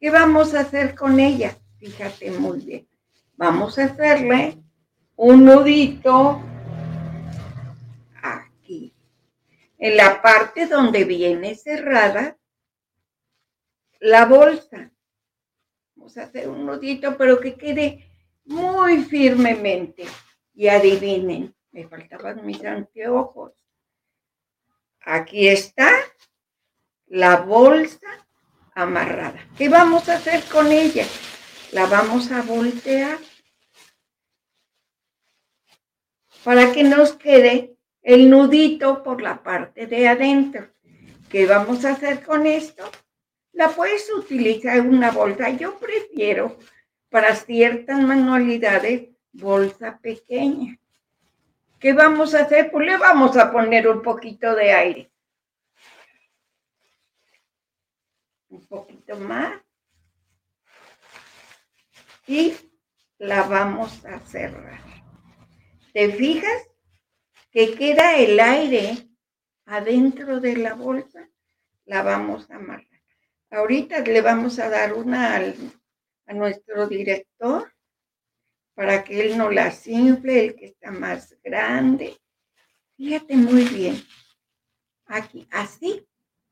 [0.00, 1.56] ¿Qué vamos a hacer con ella?
[1.78, 2.88] Fíjate muy bien.
[3.36, 4.58] Vamos a hacerle
[5.16, 6.42] un nudito
[8.20, 8.92] aquí.
[9.78, 12.36] En la parte donde viene cerrada
[14.00, 14.90] la bolsa.
[15.94, 18.04] Vamos a hacer un nudito, pero que quede
[18.44, 20.04] muy firmemente.
[20.54, 23.52] Y adivinen, me faltaban mis anteojos.
[25.00, 25.90] Aquí está
[27.06, 28.06] la bolsa
[28.74, 29.46] amarrada.
[29.56, 31.06] ¿Qué vamos a hacer con ella?
[31.72, 33.18] La vamos a voltear
[36.44, 40.68] para que nos quede el nudito por la parte de adentro.
[41.28, 42.90] ¿Qué vamos a hacer con esto?
[43.52, 45.50] La puedes utilizar una bolsa.
[45.50, 46.58] Yo prefiero
[47.10, 50.78] para ciertas manualidades bolsa pequeña.
[51.78, 52.70] ¿Qué vamos a hacer?
[52.70, 55.12] Pues le vamos a poner un poquito de aire.
[58.48, 59.60] Un poquito más.
[62.26, 62.54] Y
[63.18, 64.80] la vamos a cerrar.
[65.92, 66.68] ¿Te fijas?
[67.50, 69.08] Que queda el aire
[69.64, 71.28] adentro de la bolsa.
[71.84, 72.86] La vamos a amarrar.
[73.50, 77.72] Ahorita le vamos a dar una a nuestro director
[78.78, 82.16] para que él no las infle, el que está más grande.
[82.96, 84.00] Fíjate muy bien.
[85.06, 86.06] Aquí, así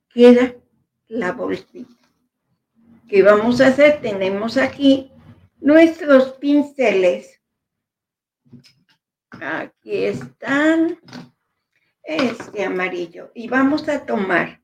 [0.08, 0.52] queda
[1.06, 1.94] la bolsita.
[3.08, 4.00] ¿Qué vamos a hacer?
[4.00, 5.12] Tenemos aquí
[5.60, 7.40] nuestros pinceles.
[9.30, 10.98] Aquí están.
[12.02, 13.30] Este amarillo.
[13.36, 14.60] Y vamos a tomar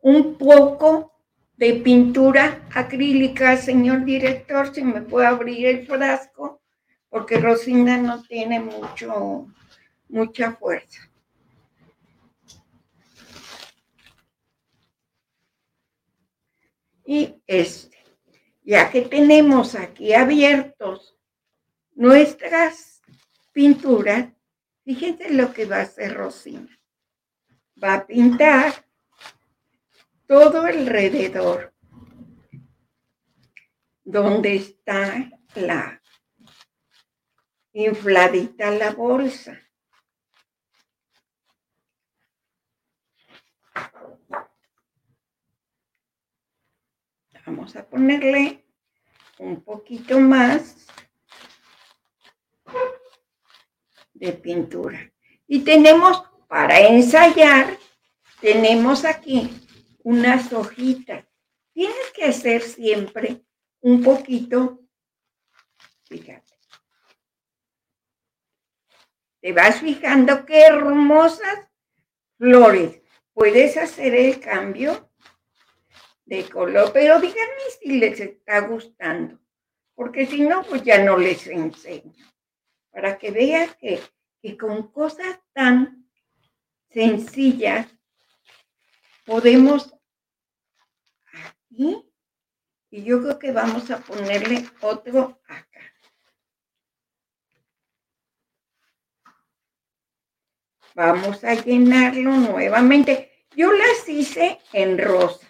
[0.00, 1.14] un poco
[1.56, 6.60] de pintura acrílica, señor director, si me puede abrir el frasco
[7.14, 9.46] porque Rosina no tiene mucho,
[10.08, 11.08] mucha fuerza.
[17.06, 17.96] Y este,
[18.64, 21.16] ya que tenemos aquí abiertos
[21.94, 23.00] nuestras
[23.52, 24.32] pinturas,
[24.84, 26.76] fíjense lo que va a hacer Rosina.
[27.80, 28.86] Va a pintar
[30.26, 31.72] todo alrededor
[34.02, 36.00] donde está la
[37.74, 39.60] infladita la bolsa.
[47.46, 48.64] Vamos a ponerle
[49.38, 50.86] un poquito más
[54.14, 55.12] de pintura.
[55.46, 57.78] Y tenemos, para ensayar,
[58.40, 59.50] tenemos aquí
[60.04, 61.26] unas hojitas.
[61.74, 63.44] Tienes que hacer siempre
[63.80, 64.80] un poquito,
[66.04, 66.53] fíjate,
[69.44, 71.68] te vas fijando qué hermosas
[72.38, 73.02] flores.
[73.34, 75.12] Puedes hacer el cambio
[76.24, 79.38] de color, pero díganme si les está gustando,
[79.94, 82.24] porque si no, pues ya no les enseño.
[82.90, 84.00] Para que vean que,
[84.40, 86.08] que con cosas tan
[86.88, 87.86] sencillas
[89.26, 89.94] podemos
[91.34, 92.02] aquí,
[92.88, 95.73] y yo creo que vamos a ponerle otro acá.
[100.94, 103.46] Vamos a llenarlo nuevamente.
[103.56, 105.44] Yo las hice en rosa.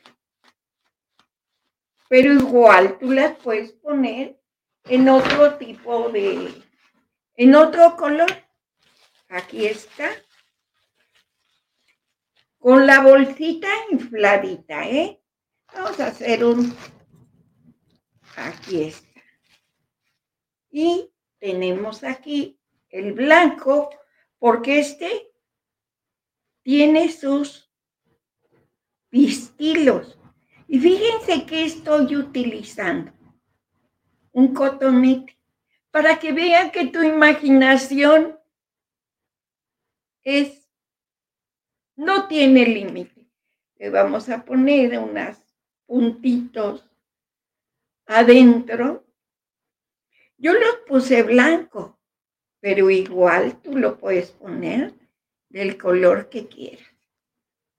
[2.09, 4.41] Pero igual tú las puedes poner
[4.85, 6.63] en otro tipo de,
[7.37, 8.31] en otro color.
[9.29, 10.11] Aquí está.
[12.59, 15.21] Con la bolsita infladita, ¿eh?
[15.75, 16.75] Vamos a hacer un,
[18.37, 19.21] aquí está.
[20.71, 23.91] Y tenemos aquí el blanco,
[24.39, 25.34] porque este
[26.65, 27.71] tiene sus
[29.11, 30.19] pistilos.
[30.67, 33.12] Y fíjense que estoy utilizando
[34.33, 35.39] un cotonete
[35.93, 38.37] para que vean que tu imaginación
[40.25, 40.69] es,
[41.95, 43.29] no tiene límite.
[43.77, 45.37] Le vamos a poner unos
[45.87, 46.91] puntitos
[48.07, 49.07] adentro.
[50.39, 52.01] Yo los puse blanco,
[52.59, 55.04] pero igual tú lo puedes poner
[55.55, 56.85] del color que quieras.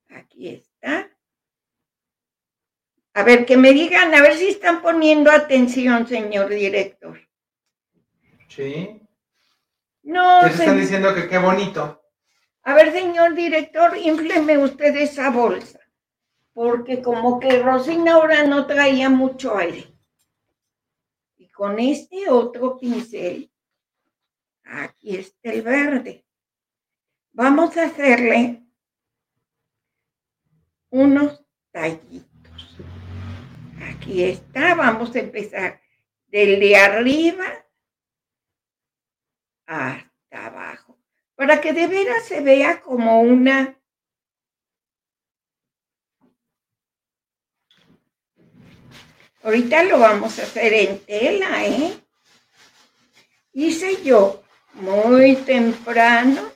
[0.07, 1.11] Aquí está.
[3.13, 7.19] A ver, que me digan, a ver si están poniendo atención, señor director.
[8.47, 9.01] Sí.
[10.03, 12.01] No, ¿Qué están diciendo que qué bonito?
[12.61, 15.81] A ver, señor director, infleme usted esa bolsa,
[16.53, 19.93] porque como que Rosina ahora no traía mucho aire.
[21.35, 23.51] Y con este otro pincel,
[24.63, 26.24] aquí está el verde.
[27.37, 28.63] Vamos a hacerle
[30.89, 32.77] unos tallitos.
[33.89, 35.81] Aquí está, vamos a empezar
[36.27, 37.43] del de arriba
[39.65, 40.97] hasta abajo
[41.35, 43.77] para que de veras se vea como una
[49.43, 51.99] Ahorita lo vamos a hacer en tela, ¿eh?
[53.51, 54.41] Hice yo
[54.73, 56.54] muy temprano.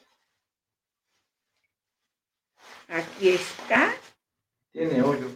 [2.89, 3.93] Aquí está.
[4.71, 5.35] Tiene hoyo.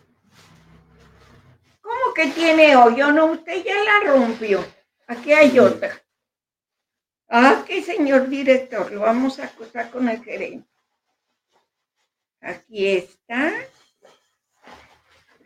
[1.82, 3.12] ¿Cómo que tiene hoyo?
[3.12, 4.66] No, usted ya la rompió.
[5.08, 6.02] Aquí hay otra.
[7.30, 10.68] Ah, que señor director, lo vamos a acusar con el gerente.
[12.42, 13.54] Aquí está.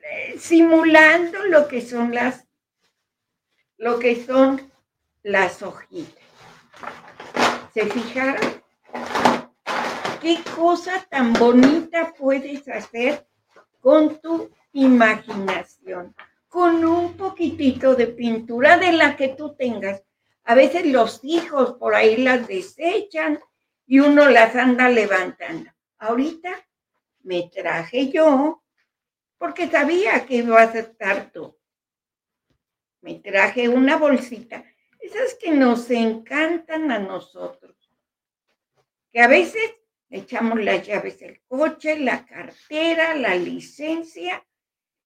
[0.10, 2.47] Eh, simulando lo que son las,
[3.78, 4.72] lo que son
[5.24, 6.24] las hojitas.
[7.74, 8.64] ¿Se fijaron?
[10.22, 13.28] ¿Qué cosa tan bonita puedes hacer
[13.80, 16.15] con tu imaginación?
[16.47, 20.01] Con un poquitito de pintura de la que tú tengas.
[20.43, 23.39] A veces los hijos por ahí las desechan
[23.86, 25.70] y uno las anda levantando.
[25.99, 26.49] Ahorita
[27.22, 28.63] me traje yo
[29.38, 31.55] porque sabía que ibas a estar tú.
[33.01, 34.65] Me traje una bolsita,
[34.99, 37.76] esas que nos encantan a nosotros,
[39.11, 39.77] que a veces
[40.10, 44.45] echamos las llaves del coche, la cartera, la licencia,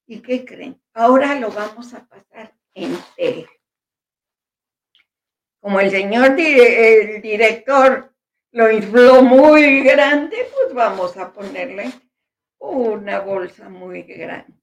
[0.06, 0.82] ¿y qué creen?
[0.94, 3.50] Ahora lo vamos a pasar en tela.
[5.60, 8.14] Como el señor el director
[8.52, 11.92] lo infló muy grande, pues vamos a ponerle
[12.58, 14.62] una bolsa muy grande.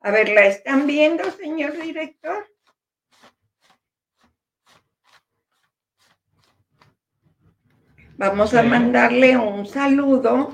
[0.00, 2.46] A ver, ¿la están viendo, señor director?
[8.18, 10.50] Vamos a mandarle un saludo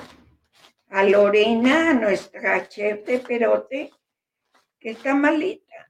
[0.90, 3.92] a Lorena, a nuestra chef de perote,
[4.80, 5.88] que está malita.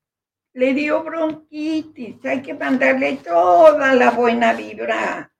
[0.53, 2.23] Le dio bronquitis.
[2.27, 5.33] Hay que mandarle toda la buena vibra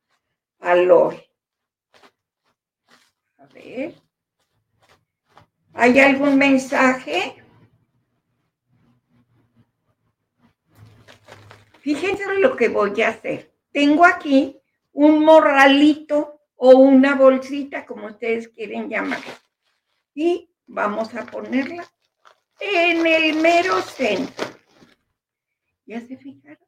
[0.61, 1.29] a Lore.
[3.37, 3.95] A ver.
[5.75, 7.45] ¿Hay algún mensaje?
[11.81, 13.55] Fíjense lo que voy a hacer.
[13.71, 14.62] Tengo aquí
[14.93, 19.35] un morralito o una bolsita, como ustedes quieren llamarla.
[20.15, 21.85] Y vamos a ponerla
[22.61, 24.47] en el mero centro.
[25.87, 26.67] ¿Ya se fijaron?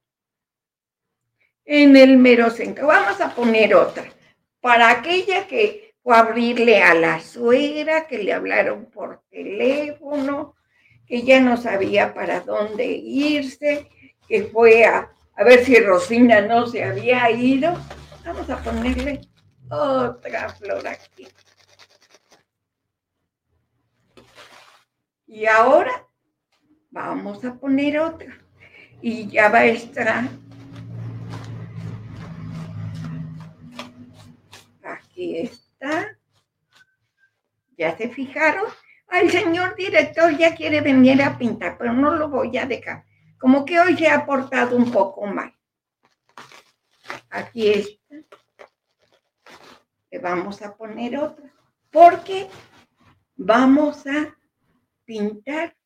[1.64, 2.88] En el mero centro.
[2.88, 4.04] Vamos a poner otra.
[4.60, 10.54] Para aquella que fue a abrirle a la suegra, que le hablaron por teléfono,
[11.06, 13.88] que ya no sabía para dónde irse,
[14.28, 17.78] que fue a, a ver si Rosina no se había ido.
[18.24, 19.20] Vamos a ponerle
[19.70, 21.28] otra flor aquí.
[25.26, 26.06] Y ahora
[26.90, 28.38] vamos a poner otra.
[29.02, 30.28] Y ya va a estar.
[34.82, 36.16] Aquí está.
[37.76, 38.64] ¿Ya se fijaron?
[39.10, 43.04] El señor director ya quiere venir a pintar, pero no lo voy a dejar.
[43.38, 45.54] Como que hoy se ha portado un poco mal.
[47.34, 48.14] Aquí está.
[50.08, 51.52] Le vamos a poner otra,
[51.90, 52.48] porque
[53.34, 54.38] vamos a
[55.04, 55.76] pintar.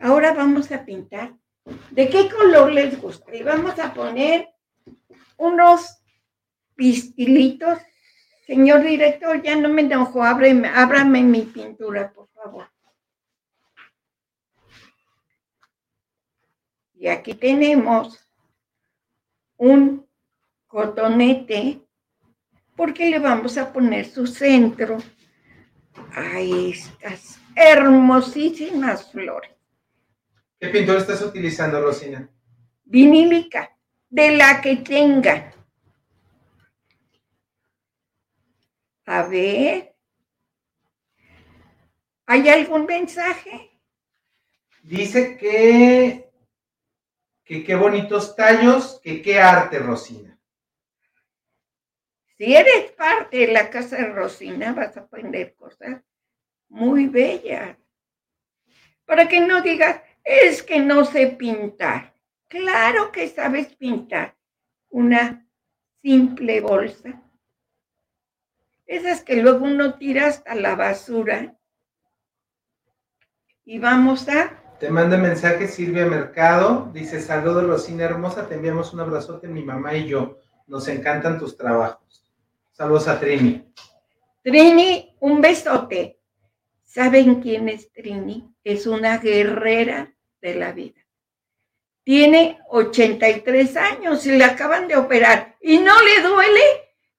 [0.00, 1.38] Ahora vamos a pintar.
[1.92, 3.30] ¿De qué color les gusta?
[3.30, 4.52] Le vamos a poner
[5.36, 6.02] unos
[6.74, 7.78] pistilitos.
[8.44, 12.68] Señor director, ya no me enojo, ábreme, ábrame mi pintura, por favor.
[16.94, 18.28] Y aquí tenemos
[19.56, 20.11] un
[20.72, 21.82] cotonete,
[22.74, 24.96] porque le vamos a poner su centro
[26.14, 29.50] a estas hermosísimas flores.
[30.58, 32.26] ¿Qué pintura estás utilizando, Rosina?
[32.84, 33.76] Vinílica,
[34.08, 35.52] de la que tenga.
[39.04, 39.94] A ver.
[42.24, 43.78] ¿Hay algún mensaje?
[44.82, 46.30] Dice que,
[47.44, 50.31] que qué bonitos tallos, que qué arte, Rosina.
[52.42, 56.02] Si eres parte de la casa de Rosina, vas a aprender cosas
[56.68, 57.78] muy bellas.
[59.04, 62.14] Para que no digas, es que no sé pintar.
[62.48, 64.34] Claro que sabes pintar.
[64.88, 65.46] Una
[66.02, 67.22] simple bolsa.
[68.86, 71.56] Esas que luego uno tira hasta la basura.
[73.64, 74.50] Y vamos a...
[74.80, 76.90] Te manda mensaje Silvia Mercado.
[76.92, 80.40] Dice, saludos Rosina hermosa, te enviamos un abrazote mi mamá y yo.
[80.66, 82.21] Nos encantan tus trabajos.
[82.82, 83.72] Saludos a Trini.
[84.42, 86.18] Trini, un besote.
[86.82, 88.52] ¿Saben quién es Trini?
[88.64, 91.00] Es una guerrera de la vida.
[92.02, 96.62] Tiene 83 años y le acaban de operar y no le duele,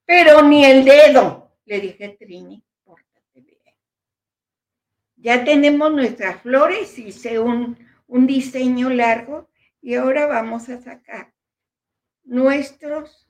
[0.04, 1.56] pero ni el dedo.
[1.64, 3.76] Le dije, Trini, pórtate bien.
[5.16, 9.50] Ya tenemos nuestras flores, hice un, un diseño largo
[9.82, 11.34] y ahora vamos a sacar
[12.26, 13.23] nuestros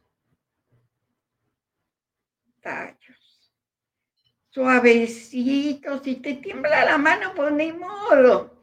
[2.63, 3.23] tallos
[4.53, 8.53] suavecitos, si te tiembla la mano, pues ni modo.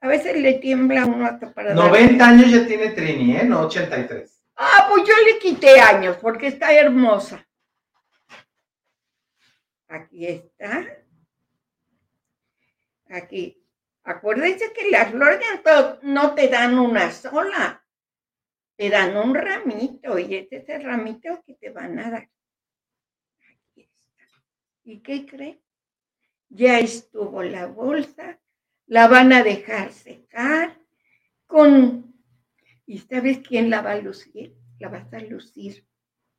[0.00, 1.74] A veces le tiembla uno hasta para...
[1.74, 3.44] 90 años ya tiene Trini, ¿eh?
[3.44, 4.42] No 83.
[4.56, 7.46] Ah, pues yo le quité años porque está hermosa.
[9.88, 10.86] Aquí está.
[13.10, 13.62] Aquí.
[14.04, 15.40] Acuérdense que las flores
[16.02, 17.84] no te dan una sola,
[18.76, 22.28] te dan un ramito y este es el ramito que te van a dar.
[24.88, 25.60] ¿Y qué cree?
[26.48, 28.40] Ya estuvo la bolsa,
[28.86, 30.80] la van a dejar secar
[31.46, 32.14] con...
[32.86, 34.56] ¿Y sabes quién la va a lucir?
[34.78, 35.86] La vas a lucir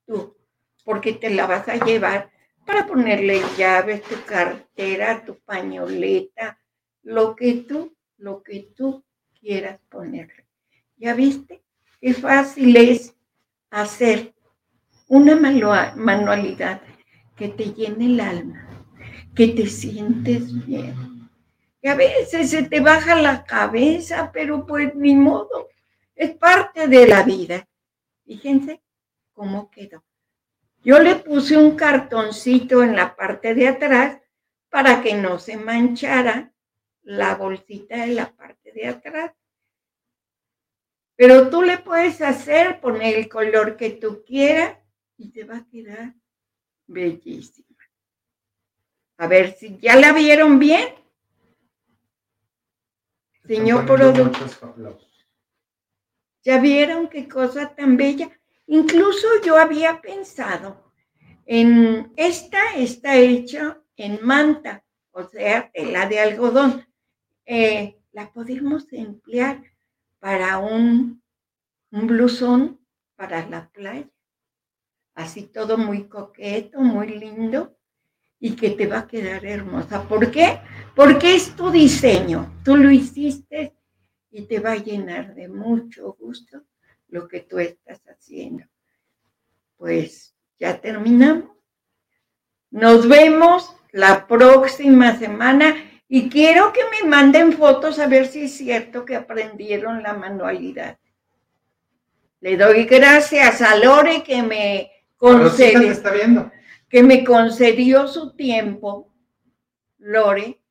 [0.07, 0.35] tú,
[0.83, 2.31] porque te la vas a llevar
[2.65, 6.59] para ponerle llaves, tu cartera, tu pañoleta,
[7.03, 9.05] lo que tú, lo que tú
[9.39, 10.47] quieras ponerle.
[10.97, 11.61] ¿Ya viste?
[12.01, 13.15] Qué fácil es
[13.69, 14.33] hacer
[15.07, 16.81] una manualidad
[17.39, 18.67] que te llene el alma,
[19.33, 21.29] que te sientes bien.
[21.81, 25.69] Y a veces se te baja la cabeza, pero pues ni modo,
[26.15, 27.65] es parte de la vida.
[28.25, 28.83] Fíjense
[29.31, 30.03] cómo quedó.
[30.83, 34.19] Yo le puse un cartoncito en la parte de atrás
[34.69, 36.53] para que no se manchara
[37.03, 39.31] la bolsita de la parte de atrás.
[41.15, 44.77] Pero tú le puedes hacer, poner el color que tú quieras
[45.17, 46.18] y te va a quedar
[46.89, 47.83] Bellísima.
[49.17, 50.95] A ver si ya la vieron bien.
[53.45, 54.31] Señor productor.
[56.43, 58.31] Ya vieron qué cosa tan bella.
[58.65, 60.91] Incluso yo había pensado
[61.45, 66.87] en esta está hecha en manta, o sea, tela de algodón.
[67.45, 69.63] Eh, la podemos emplear
[70.19, 71.21] para un,
[71.91, 72.79] un blusón
[73.15, 74.09] para la playa
[75.19, 77.75] así todo muy coqueto, muy lindo
[78.39, 80.07] y que te va a quedar hermosa.
[80.07, 80.59] ¿Por qué?
[80.95, 83.75] Porque es tu diseño, tú lo hiciste
[84.31, 86.61] y te va a llenar de mucho gusto
[87.09, 88.65] lo que tú estás haciendo.
[89.75, 91.49] Pues ya terminamos.
[92.71, 95.75] Nos vemos la próxima semana
[96.07, 100.97] y quiero que me manden fotos a ver si es cierto que aprendieron la manualidad.
[102.39, 104.91] Le doy gracias a Lore que me
[105.21, 106.51] está viendo.
[106.89, 109.13] que me concedió su tiempo,
[109.97, 110.61] Lore,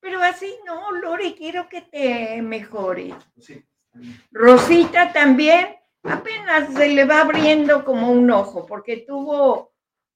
[0.00, 3.14] pero así no, Lore, quiero que te mejores.
[4.30, 9.72] Rosita también apenas se le va abriendo como un ojo, porque tuvo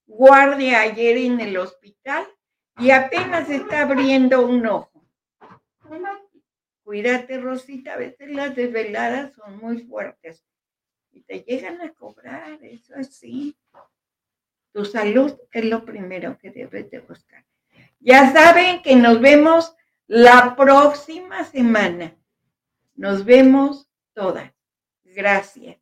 [0.06, 2.26] guardia ayer en el hospital
[2.78, 4.90] y apenas está abriendo un ojo.
[6.82, 10.44] Cuídate, Rosita, a veces las desveladas son muy fuertes
[11.12, 13.56] y te llegan a cobrar, eso así.
[14.72, 17.44] Tu salud es lo primero que debes de buscar.
[17.98, 19.74] Ya saben que nos vemos
[20.06, 22.16] la próxima semana.
[22.94, 24.52] Nos vemos todas.
[25.04, 25.76] Gracias.